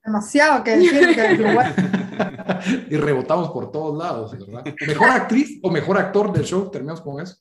[0.05, 1.17] Demasiado que decir.
[2.91, 4.75] y rebotamos por todos lados, ¿verdad?
[4.87, 6.71] ¿Mejor actriz o mejor actor del show?
[6.71, 7.37] Terminamos con eso.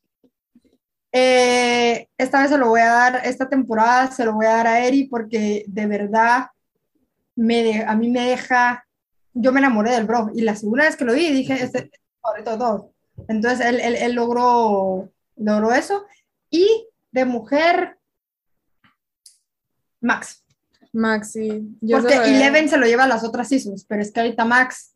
[1.20, 4.68] Eh, esta vez se lo voy a dar, esta temporada se lo voy a dar
[4.68, 6.47] a Eri porque de verdad
[7.36, 8.86] me a mí me deja,
[9.34, 11.89] yo me enamoré del bro y la segunda vez que lo vi dije, este
[12.24, 12.91] sobre todo.
[13.28, 16.05] Entonces él, él, él, logró, logró eso.
[16.51, 17.97] Y de mujer,
[20.01, 20.43] Max.
[20.93, 21.78] Max, sí.
[21.89, 24.93] porque Eleven se lo lleva a las otras seasons, pero es que ahorita Max,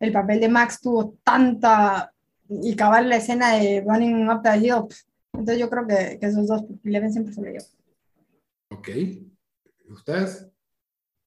[0.00, 2.12] el papel de Max tuvo tanta,
[2.48, 4.84] y cabal la escena de Running Up the Hill,
[5.32, 7.64] entonces yo creo que, que esos dos, Eleven siempre se lo lleva.
[8.70, 8.88] Ok.
[9.88, 10.48] ¿Ustedes?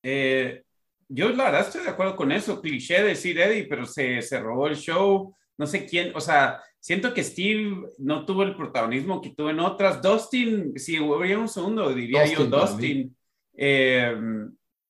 [0.04, 0.64] Eh,
[1.08, 2.62] yo la verdad estoy de acuerdo con eso.
[2.62, 5.36] Cliché decir Eddie, pero se, se robó el show.
[5.58, 9.60] No sé quién, o sea, siento que Steve no tuvo el protagonismo que tuvo en
[9.60, 10.02] otras.
[10.02, 13.16] Dustin, si hubiera un segundo, diría yo Dustin.
[13.54, 14.16] Eh,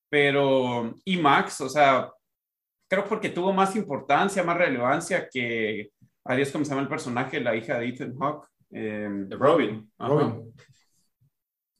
[0.08, 2.10] pero, y Max, o sea,
[2.88, 5.90] creo porque tuvo más importancia, más relevancia que,
[6.24, 7.40] adiós, ¿cómo se llama el personaje?
[7.40, 8.48] La hija de Ethan Hawke.
[8.70, 9.90] Em, Robin.
[9.98, 10.52] Robin.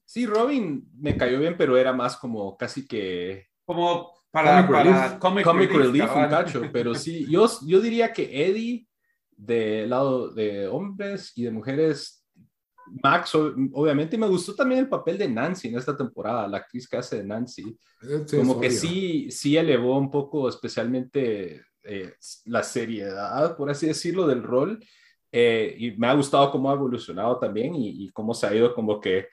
[0.05, 3.47] Sí, Robin me cayó bien, pero era más como casi que...
[3.65, 8.87] Como para comic, relief, un cacho, pero sí, yo, yo diría que Eddie,
[9.31, 12.25] del lado de hombres y de mujeres,
[13.03, 16.97] Max, obviamente, me gustó también el papel de Nancy en esta temporada, la actriz que
[16.97, 17.77] hace de Nancy.
[18.03, 22.13] Eh, como que sí, sí elevó un poco, especialmente eh,
[22.45, 24.79] la seriedad, por así decirlo, del rol
[25.31, 28.99] eh, y me ha gustado cómo ha evolucionado también y, cómo se ha ido como
[28.99, 29.27] que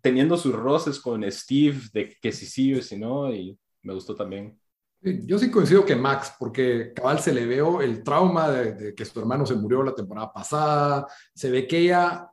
[0.00, 4.14] teniendo sus roces con Steve de que si sí o si no, y me gustó
[4.14, 4.58] también.
[5.00, 9.18] Yo sí coincido que Max, porque cabal se le veo el trauma de, que su
[9.18, 12.28] hermano se murió la temporada pasada, se ve que ella,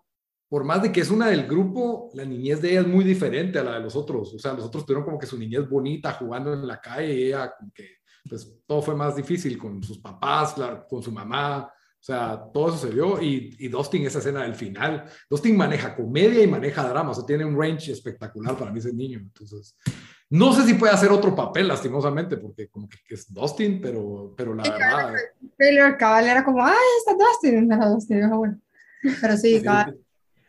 [0.48, 3.58] por más de que es una del grupo, la niñez de ella es muy diferente
[3.58, 6.14] a la de los otros, o sea, los otros tuvieron como que su niñez bonita
[6.14, 9.98] jugando en la calle y ella como que, pues todo fue más difícil con sus
[9.98, 10.56] papás,
[10.88, 14.56] con su mamá, o sea, todo eso se vio y, y Dustin, esa escena del
[14.56, 18.80] final, Dustin maneja comedia y maneja drama, o sea, tiene un range espectacular para mí
[18.80, 19.20] ese niño.
[19.20, 19.76] Entonces,
[20.30, 24.56] No sé si puede hacer otro papel, lastimosamente, porque como que, es Dustin, pero, pero
[24.56, 25.14] la verdad...
[25.58, 27.68] Taylor Cabal era como, ¡ay, está Dustin!
[27.68, 28.60] No era Dustin, bueno.
[29.22, 29.97] Pero sí, Cabal.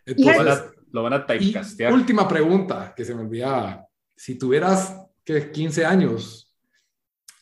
[0.05, 1.93] Entonces, lo van a typecastear.
[1.93, 3.87] Última pregunta que se me olvidaba.
[4.17, 6.53] Si tuvieras ¿qué, 15 años,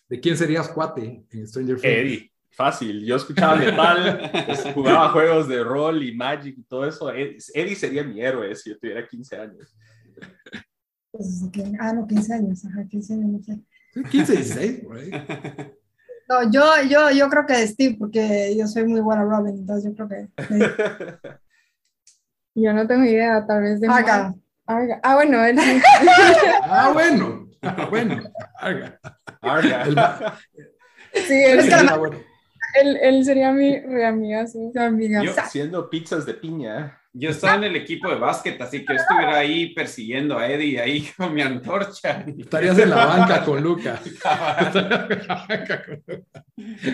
[0.09, 1.95] ¿de quién serías cuate en Stranger Things?
[1.95, 2.33] Eddie.
[2.51, 4.31] Fácil, yo escuchaba metal,
[4.75, 7.13] jugaba juegos de rol y Magic y todo eso.
[7.13, 9.77] Eddie sería mi héroe si yo tuviera 15 años.
[11.11, 11.43] Pues,
[11.81, 13.61] ah, no, 15 años, ajá, 15 años, no sé.
[14.11, 14.83] 15, 16,
[16.29, 19.95] No, yo, yo, yo creo que Steve, porque yo soy muy buena Robin, entonces yo
[19.95, 20.29] creo que.
[22.55, 23.89] yo no tengo idea, tal vez de.
[23.89, 24.35] Arga.
[24.67, 25.01] Arga.
[25.03, 25.59] Ah, bueno, él.
[26.65, 27.49] ah, bueno.
[27.63, 28.23] Ah, bueno.
[28.59, 29.01] Arga.
[29.41, 30.39] Arga.
[31.15, 32.28] Sí, él, es que bueno.
[32.75, 34.71] Él, él, sería mi reamiga, sí.
[34.77, 35.23] Amiga.
[35.23, 37.01] Yo, haciendo pizzas de piña.
[37.13, 41.09] Yo estaba en el equipo de básquet, así que estuviera ahí persiguiendo a Eddie ahí
[41.17, 42.25] con mi antorcha.
[42.39, 44.01] Estarías en la banca con Luca.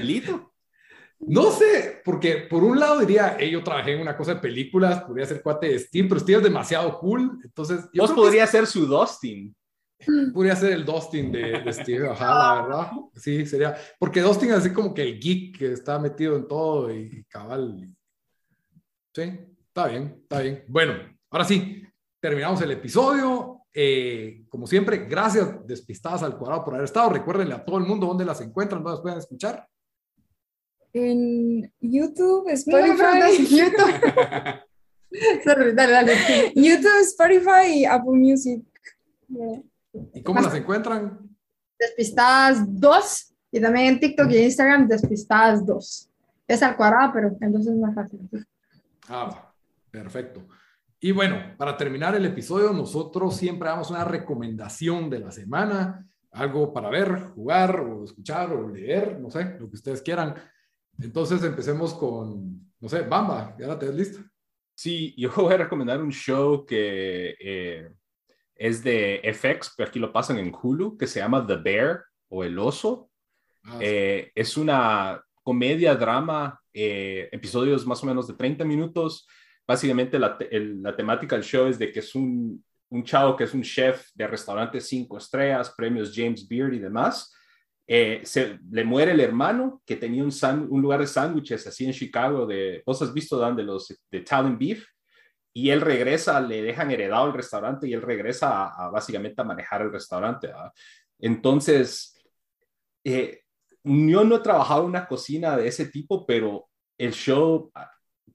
[0.03, 0.55] ¿Lito?
[1.27, 5.27] No sé, porque por un lado diría, yo trabajé en una cosa de películas, podría
[5.27, 7.89] ser cuate de Steam, pero Steve es demasiado cool, entonces...
[7.97, 9.55] Vos podría ser su Dustin.
[10.35, 12.91] Podría ser el Dustin de, de Steve, ajá, la verdad.
[13.15, 13.75] Sí, sería.
[13.99, 17.89] Porque Dustin es así como que el geek que está metido en todo y cabal.
[19.15, 20.65] Sí, Está bien, está bien.
[20.69, 20.95] Bueno,
[21.31, 21.83] ahora sí,
[22.21, 23.63] terminamos el episodio.
[23.75, 27.11] Eh, como siempre, gracias Despistadas al Cuadrado por haber estado.
[27.11, 29.69] Recuérdenle a todo el mundo dónde las encuentran, dónde las pueden escuchar.
[30.93, 33.45] En YouTube, Spotify.
[33.51, 35.45] YouTube.
[35.45, 36.15] dale, dale.
[36.55, 38.63] YouTube, Spotify y Apple Music.
[40.13, 41.19] ¿Y cómo las encuentran?
[41.79, 46.11] Despistadas 2 y también en TikTok y Instagram Despistadas 2.
[46.47, 48.21] Es al cuadrado, pero entonces es más fácil.
[49.09, 49.55] Ah,
[49.95, 50.49] Perfecto.
[50.99, 56.73] Y bueno, para terminar el episodio, nosotros siempre damos una recomendación de la semana, algo
[56.73, 60.35] para ver, jugar o escuchar o leer, no sé, lo que ustedes quieran.
[60.99, 64.25] Entonces empecemos con, no sé, Bamba, ya la tenés lista.
[64.75, 67.93] Sí, yo voy a recomendar un show que eh,
[68.55, 72.45] es de FX, pero aquí lo pasan en Hulu, que se llama The Bear o
[72.45, 73.11] El Oso.
[73.65, 79.27] Ah, eh, es una comedia, drama, eh, episodios más o menos de 30 minutos
[79.67, 83.55] básicamente la, la, temática del show es de que es un, un chavo que es
[83.55, 87.33] un chef de restaurante cinco estrellas, premios James Beard y demás.
[87.87, 90.33] Eh, se, le muere el hermano que tenía un,
[90.71, 94.21] un lugar de sándwiches así en Chicago de, vos has visto Dan de los de
[94.21, 94.87] Talent Beef
[95.57, 99.93] y él regresa, le dejan heredado el restaurante y él regresa básicamente a manejar el
[99.93, 100.53] restaurante.
[101.21, 102.21] Entonces,
[103.05, 103.43] eh,
[103.85, 107.71] yo no he trabajado en una cocina de ese tipo, pero el show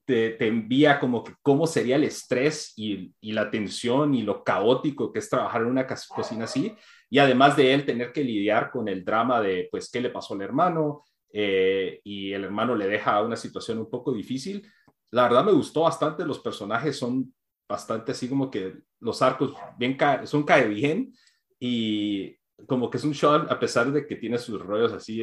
[0.06, 5.20] te, envía como que cómo sería el estrés y, la tensión y lo caótico que
[5.20, 6.74] es trabajar en una cocina así.
[7.10, 10.36] Y además de él tener que lidiar con el drama de, pues, qué le pasó
[10.36, 11.04] al hermano
[11.34, 14.66] eh, y el hermano le deja una situación un poco difícil.
[15.12, 17.34] La verdad me gustó bastante, los personajes son
[17.68, 21.14] bastante así como que los arcos bien son cae bien
[21.60, 22.36] y
[22.68, 25.22] como que es un show a pesar de que tiene sus rollos así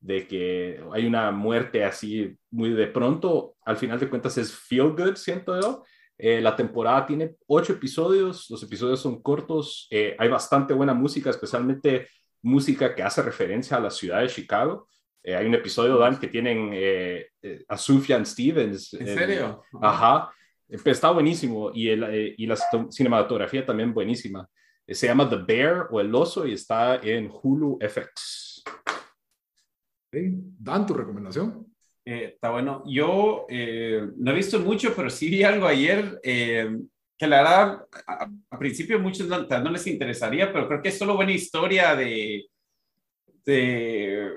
[0.00, 4.90] de que hay una muerte así muy de pronto, al final de cuentas es feel
[4.90, 5.84] good, siento yo.
[6.18, 11.28] Eh, la temporada tiene ocho episodios, los episodios son cortos, eh, hay bastante buena música,
[11.30, 12.08] especialmente
[12.42, 14.88] música que hace referencia a la ciudad de Chicago.
[15.26, 16.72] Eh, hay un episodio, Dan, que tienen
[17.68, 18.94] a Sufjan Stevens.
[18.94, 19.62] ¿En serio?
[19.82, 20.30] Ajá,
[20.68, 22.56] está buenísimo y, el, y la
[22.90, 24.48] cinematografía también buenísima.
[24.86, 28.62] se llama The Bear o El Oso y está en Hulu FX.
[30.10, 31.66] Dan, tu recomendación.
[32.04, 32.84] Eh, está bueno.
[32.86, 36.78] Yo eh, no he visto mucho, pero sí vi algo ayer eh,
[37.18, 41.16] que la verdad, a, principio muchos no, no, les interesaría, pero creo que es solo
[41.16, 42.46] buena historia de,
[43.44, 44.30] de,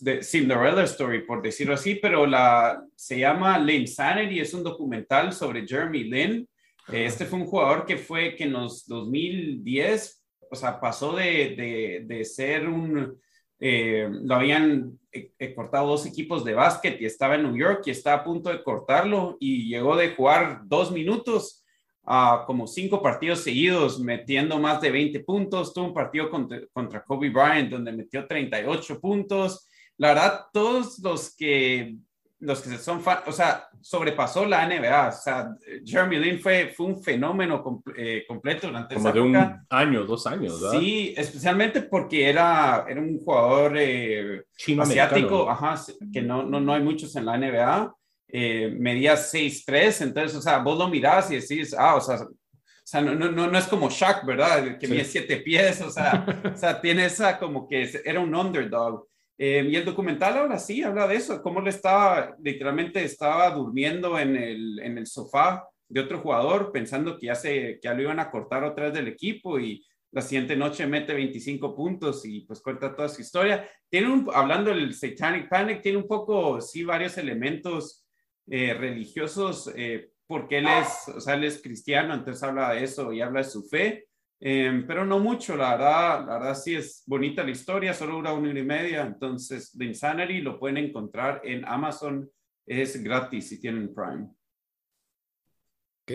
[0.00, 5.32] de, Cinderella Story, por decirlo así, pero la, se llama Lynn Sanity, es un documental
[5.32, 6.48] sobre Jeremy Lin.
[6.92, 12.04] Este fue un jugador que fue que en los 2010, o sea, pasó de, de,
[12.06, 13.18] de ser un
[13.58, 17.90] eh, lo habían eh, cortado dos equipos de básquet y estaba en New York y
[17.90, 21.64] estaba a punto de cortarlo y llegó de jugar dos minutos
[22.06, 25.74] a como cinco partidos seguidos metiendo más de 20 puntos.
[25.74, 29.68] Tuvo un partido contra, contra Kobe Bryant donde metió 38 puntos.
[29.98, 31.96] La verdad, todos los que
[32.38, 35.08] los que son fan, o sea, sobrepasó la NBA.
[35.08, 39.36] O sea, Jeremy Lin fue, fue un fenómeno eh, completo durante Como de un
[39.70, 40.78] año, dos años, ¿verdad?
[40.78, 44.44] Sí, especialmente porque era, era un jugador eh,
[44.78, 45.80] asiático, ajá,
[46.12, 47.94] que no, no, no hay muchos en la NBA.
[48.28, 52.18] Eh, medía 6'3, entonces, o sea, vos lo mirás y decís, ah, o sea,
[52.86, 54.78] sea, no, no, no, es como Shaq, ¿verdad?
[54.78, 56.24] Que mide siete pies, o sea,
[56.54, 59.08] o sea, tiene esa como que era un underdog.
[59.36, 64.16] Eh, y el documental habla así, habla de eso, cómo le estaba, literalmente estaba durmiendo
[64.18, 68.02] en el, en el sofá de otro jugador, pensando que ya, se, que ya lo
[68.02, 72.42] iban a cortar otra vez del equipo y la siguiente noche mete 25 puntos y
[72.42, 73.68] pues cuenta toda su historia.
[73.90, 78.05] Tiene un, hablando del Satanic Panic, tiene un poco, sí, varios elementos
[78.48, 83.12] eh, religiosos eh, porque él es, o sea, él es cristiano, entonces habla de eso
[83.12, 84.08] y habla de su fe,
[84.40, 88.32] em, pero no mucho, la verdad, la verdad sí es bonita la historia, solo dura
[88.32, 92.28] una hora y media, entonces The Insanity lo pueden encontrar en Amazon,
[92.66, 94.28] es gratis si tienen Prime.
[96.02, 96.12] Ok,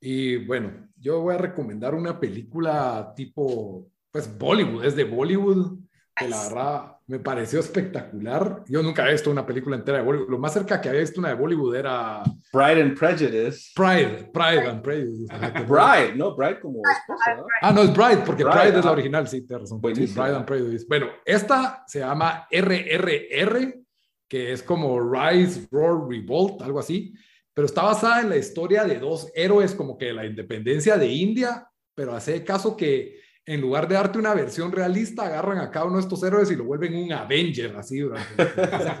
[0.00, 5.78] y bueno, yo voy a recomendar una película tipo, pues Bollywood, es de Bollywood,
[6.20, 8.62] que la verdad me pareció espectacular.
[8.68, 10.28] Yo nunca había visto una película entera de Bollywood.
[10.28, 12.22] Lo más cerca que había visto una de Bollywood era...
[12.52, 13.72] Pride and Prejudice.
[13.74, 15.34] Pride, Pride and Prejudice.
[15.66, 16.36] Bride, ¿no?
[16.36, 17.44] Bride como esposa.
[17.62, 19.80] Ah, no, es Bride, porque Pride, es la original, sí, te razón.
[19.94, 20.86] Sí, Bride and Prejudice.
[20.88, 23.80] Bueno, esta se llama RRR,
[24.28, 27.12] que es como Rise, Roar, Revolt, algo así.
[27.52, 31.08] Pero está basada en la historia de dos héroes como que de la independencia de
[31.08, 33.19] India, pero hace caso que
[33.50, 36.54] en lugar de darte una versión realista, agarran a cada uno de estos héroes y
[36.54, 39.00] lo vuelven un Avenger, así o sea,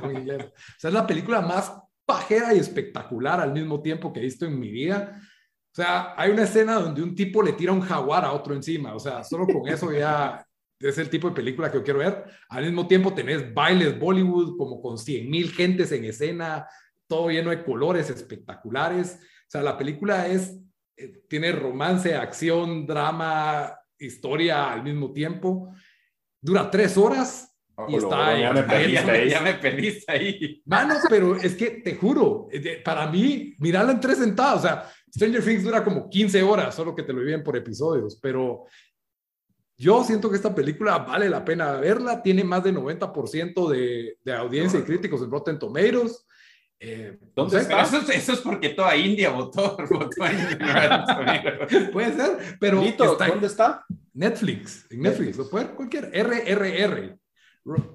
[0.82, 1.72] es la película más
[2.04, 5.22] pajera y espectacular al mismo tiempo que he visto en mi vida.
[5.22, 8.92] O sea, hay una escena donde un tipo le tira un jaguar a otro encima.
[8.92, 10.44] O sea, solo con eso ya
[10.80, 12.24] es el tipo de película que yo quiero ver.
[12.48, 16.66] Al mismo tiempo tenés bailes Bollywood como con 100 mil gentes en escena,
[17.06, 19.20] todo lleno de colores espectaculares.
[19.46, 20.58] O sea, la película es,
[20.96, 25.72] eh, tiene romance, acción, drama, historia al mismo tiempo.
[26.40, 27.50] Dura tres horas
[27.88, 30.62] y está ya, me pediste, ya me pediste ahí.
[30.66, 34.92] Mano, pero es que te juro, eh, para mí, mirarla en tres sentadas, o sea,
[35.14, 38.64] Stranger Things dura como 15 horas, solo que te lo viven por episodios, pero
[39.76, 44.32] yo siento que esta película vale la pena verla, tiene más de 90% de, de
[44.32, 46.26] audiencia y críticos en Rotten Tomatoes.
[46.82, 47.82] Eh, ¿Dónde está?
[47.82, 52.82] Eso, es porque toda India votó, votó en Puede ser, pero
[53.18, 53.84] ¿dónde está?
[54.14, 57.18] Netflix, en Netflix, lo puede ver cualquier RRR.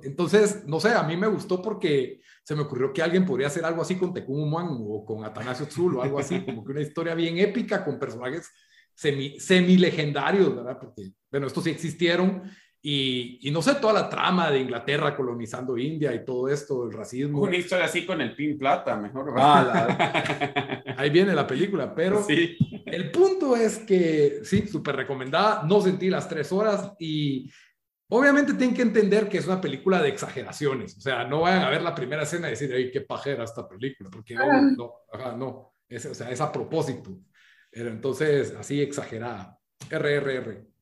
[0.04, 3.66] Entonces, no sé, a mí me gustó porque se me ocurrió que alguien podría hacer
[3.66, 7.16] algo así con Tecumumán o con Atanasio Tzul o algo así, como que una historia
[7.16, 8.52] bien épica con personajes
[8.94, 10.78] semi, semi legendarios, ¿verdad?
[10.80, 12.44] Porque, bueno, estos sí existieron
[12.88, 17.42] y, no sé, toda la trama de Inglaterra colonizando India y todo esto, el racismo.
[17.42, 19.34] Una historia así con el pin plata, mejor.
[19.38, 22.56] Ah, ahí viene la película, pero sí.
[22.86, 27.50] el punto es que sí, súper recomendada, no sentí las tres horas y
[28.10, 31.72] obviamente tienen que entender que es una película de exageraciones, o sea, no vayan a
[31.72, 34.46] ver la primera escena y decir, ay, qué pajera esta película, porque no,
[34.78, 37.18] no, no, es, o sea, es a propósito.
[37.72, 39.60] Entonces, así exagerada.
[39.90, 40.74] RRR.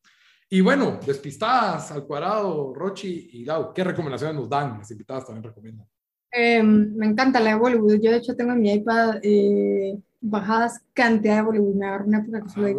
[0.53, 4.77] Y bueno, despistadas al cuadrado, Rochi y Lau, ¿qué recomendaciones nos dan?
[4.77, 5.87] Las invitadas también recomiendan.
[6.29, 7.99] Em, me encanta la de Bollywood.
[7.99, 11.73] Yo, de hecho, tengo en mi iPad eh, bajadas cantidad de Bollywood.
[11.73, 12.75] Me agarro una época que soy.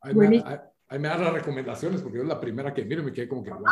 [0.00, 0.42] Ah, ahí, me,
[0.88, 3.28] ahí, me, dan las recomendaciones porque yo es la primera que miro y me quedé
[3.28, 3.50] como que.
[3.50, 3.62] Wow.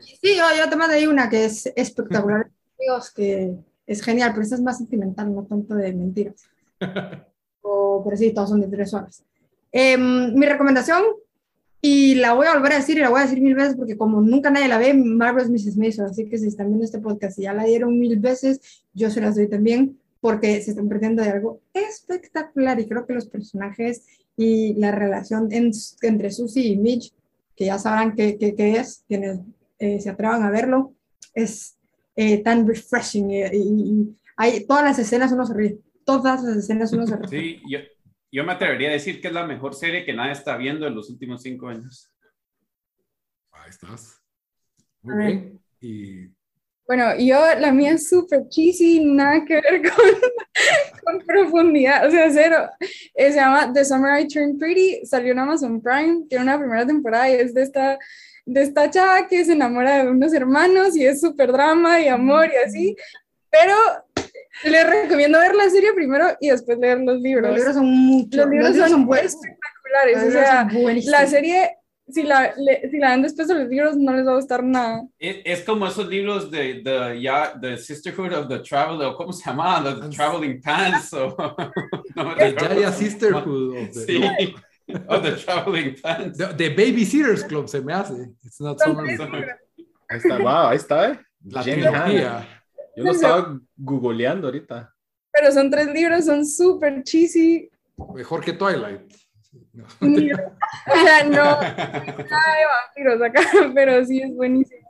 [0.00, 2.50] Sí, yo, yo te mandé una que es espectacular.
[2.80, 3.54] Dios, que
[3.86, 6.48] es genial, pero esta es más sentimental, no tanto de mentiras.
[7.62, 9.22] o, pero sí, todos son de tres horas.
[9.70, 11.04] Em, mi recomendación
[11.86, 13.98] y la voy a volver a decir y la voy a decir mil veces porque
[13.98, 15.76] como nunca nadie la ve, Marvelous Mrs.
[15.76, 16.06] Mason.
[16.06, 19.20] Así que si están viendo este podcast y ya la dieron mil veces, yo se
[19.20, 24.06] las doy también porque se están perdiendo de algo espectacular y creo que los personajes
[24.34, 27.12] y la relación entre Susie y Mitch,
[27.54, 29.40] que ya sabrán qué, qué, es, quienes
[29.78, 30.94] eh, se atrevan a verlo,
[31.34, 31.76] es
[32.16, 37.06] eh, tan refreshing y, hay, todas las escenas uno se ríe, todas las escenas uno
[37.06, 37.28] se ríe.
[37.28, 37.80] Sí, yo,
[38.34, 40.94] yo me atrevería a decir que es la mejor serie que nadie está viendo en
[40.96, 42.12] los últimos cinco años.
[43.52, 44.20] Ahí estás.
[45.02, 45.60] Muy bien.
[45.80, 46.26] Y...
[46.84, 50.04] Bueno, yo, la mía es súper cheesy, nada que ver con,
[51.04, 52.68] con profundidad, o sea, cero.
[53.14, 56.84] Eh, se llama The Summer I Turned Pretty, salió en Amazon Prime, tiene una primera
[56.84, 57.96] temporada y es de esta,
[58.44, 62.50] de esta chava que se enamora de unos hermanos y es súper drama y amor
[62.52, 62.96] y así,
[63.48, 63.76] pero
[64.62, 67.48] le recomiendo ver la serie primero y después leer los libros.
[67.48, 68.38] Los libros son mucho.
[68.38, 70.28] Los libros, son, espectaculares.
[70.28, 70.68] o sea,
[71.10, 71.76] la serie,
[72.08, 75.02] si la, si la ven después de los libros, no les va a gustar nada.
[75.18, 79.82] Es, como esos libros de, de ya, the Sisterhood of the Traveler, ¿cómo se llama?
[79.82, 81.12] The, Traveling Pants.
[81.14, 81.36] O,
[82.16, 83.76] no, the Jaya Sisterhood.
[83.76, 84.54] Of the, sí.
[85.08, 86.38] of the Traveling Pants.
[86.38, 88.30] The, Babysitters Club se me hace.
[88.44, 89.04] It's not summer.
[90.08, 91.18] Ahí está, wow, ahí está, ¿eh?
[91.44, 92.46] La trilogía.
[92.96, 94.94] Yo lo estaba googleando ahorita.
[95.32, 97.70] Pero son tres libros, son súper cheesy.
[98.14, 99.12] Mejor que Twilight.
[100.00, 103.40] o sea, no, nada de vampiros acá,
[103.74, 104.88] pero sí es buenísimo.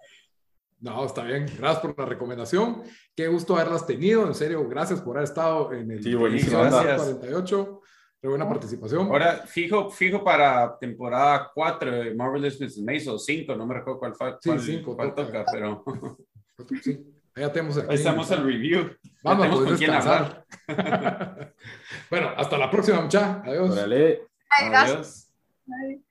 [0.80, 1.46] No, está bien.
[1.56, 2.82] Gracias por la recomendación.
[3.16, 4.26] Qué gusto haberlas tenido.
[4.26, 7.02] En serio, gracias por haber estado en el sí, buenísimo, gracias.
[7.02, 7.80] 48.
[8.20, 9.06] Qué buena participación.
[9.06, 12.82] Ahora, fijo, fijo para temporada 4 de Marvelous Mrs.
[12.82, 15.44] Maisel, o 5, no me recuerdo cuál, fue, Sí, cinco, cuál toca.
[15.44, 15.84] toca, pero
[16.82, 17.86] Sí, ya tenemos aquí.
[17.90, 18.96] ahí estamos el review.
[19.22, 20.44] Vamos a poder quién descansar.
[22.10, 23.40] bueno, hasta la próxima, mucha.
[23.44, 23.70] Adiós.
[23.70, 24.22] Órale.
[24.50, 25.32] Adiós.
[25.66, 26.03] Ay.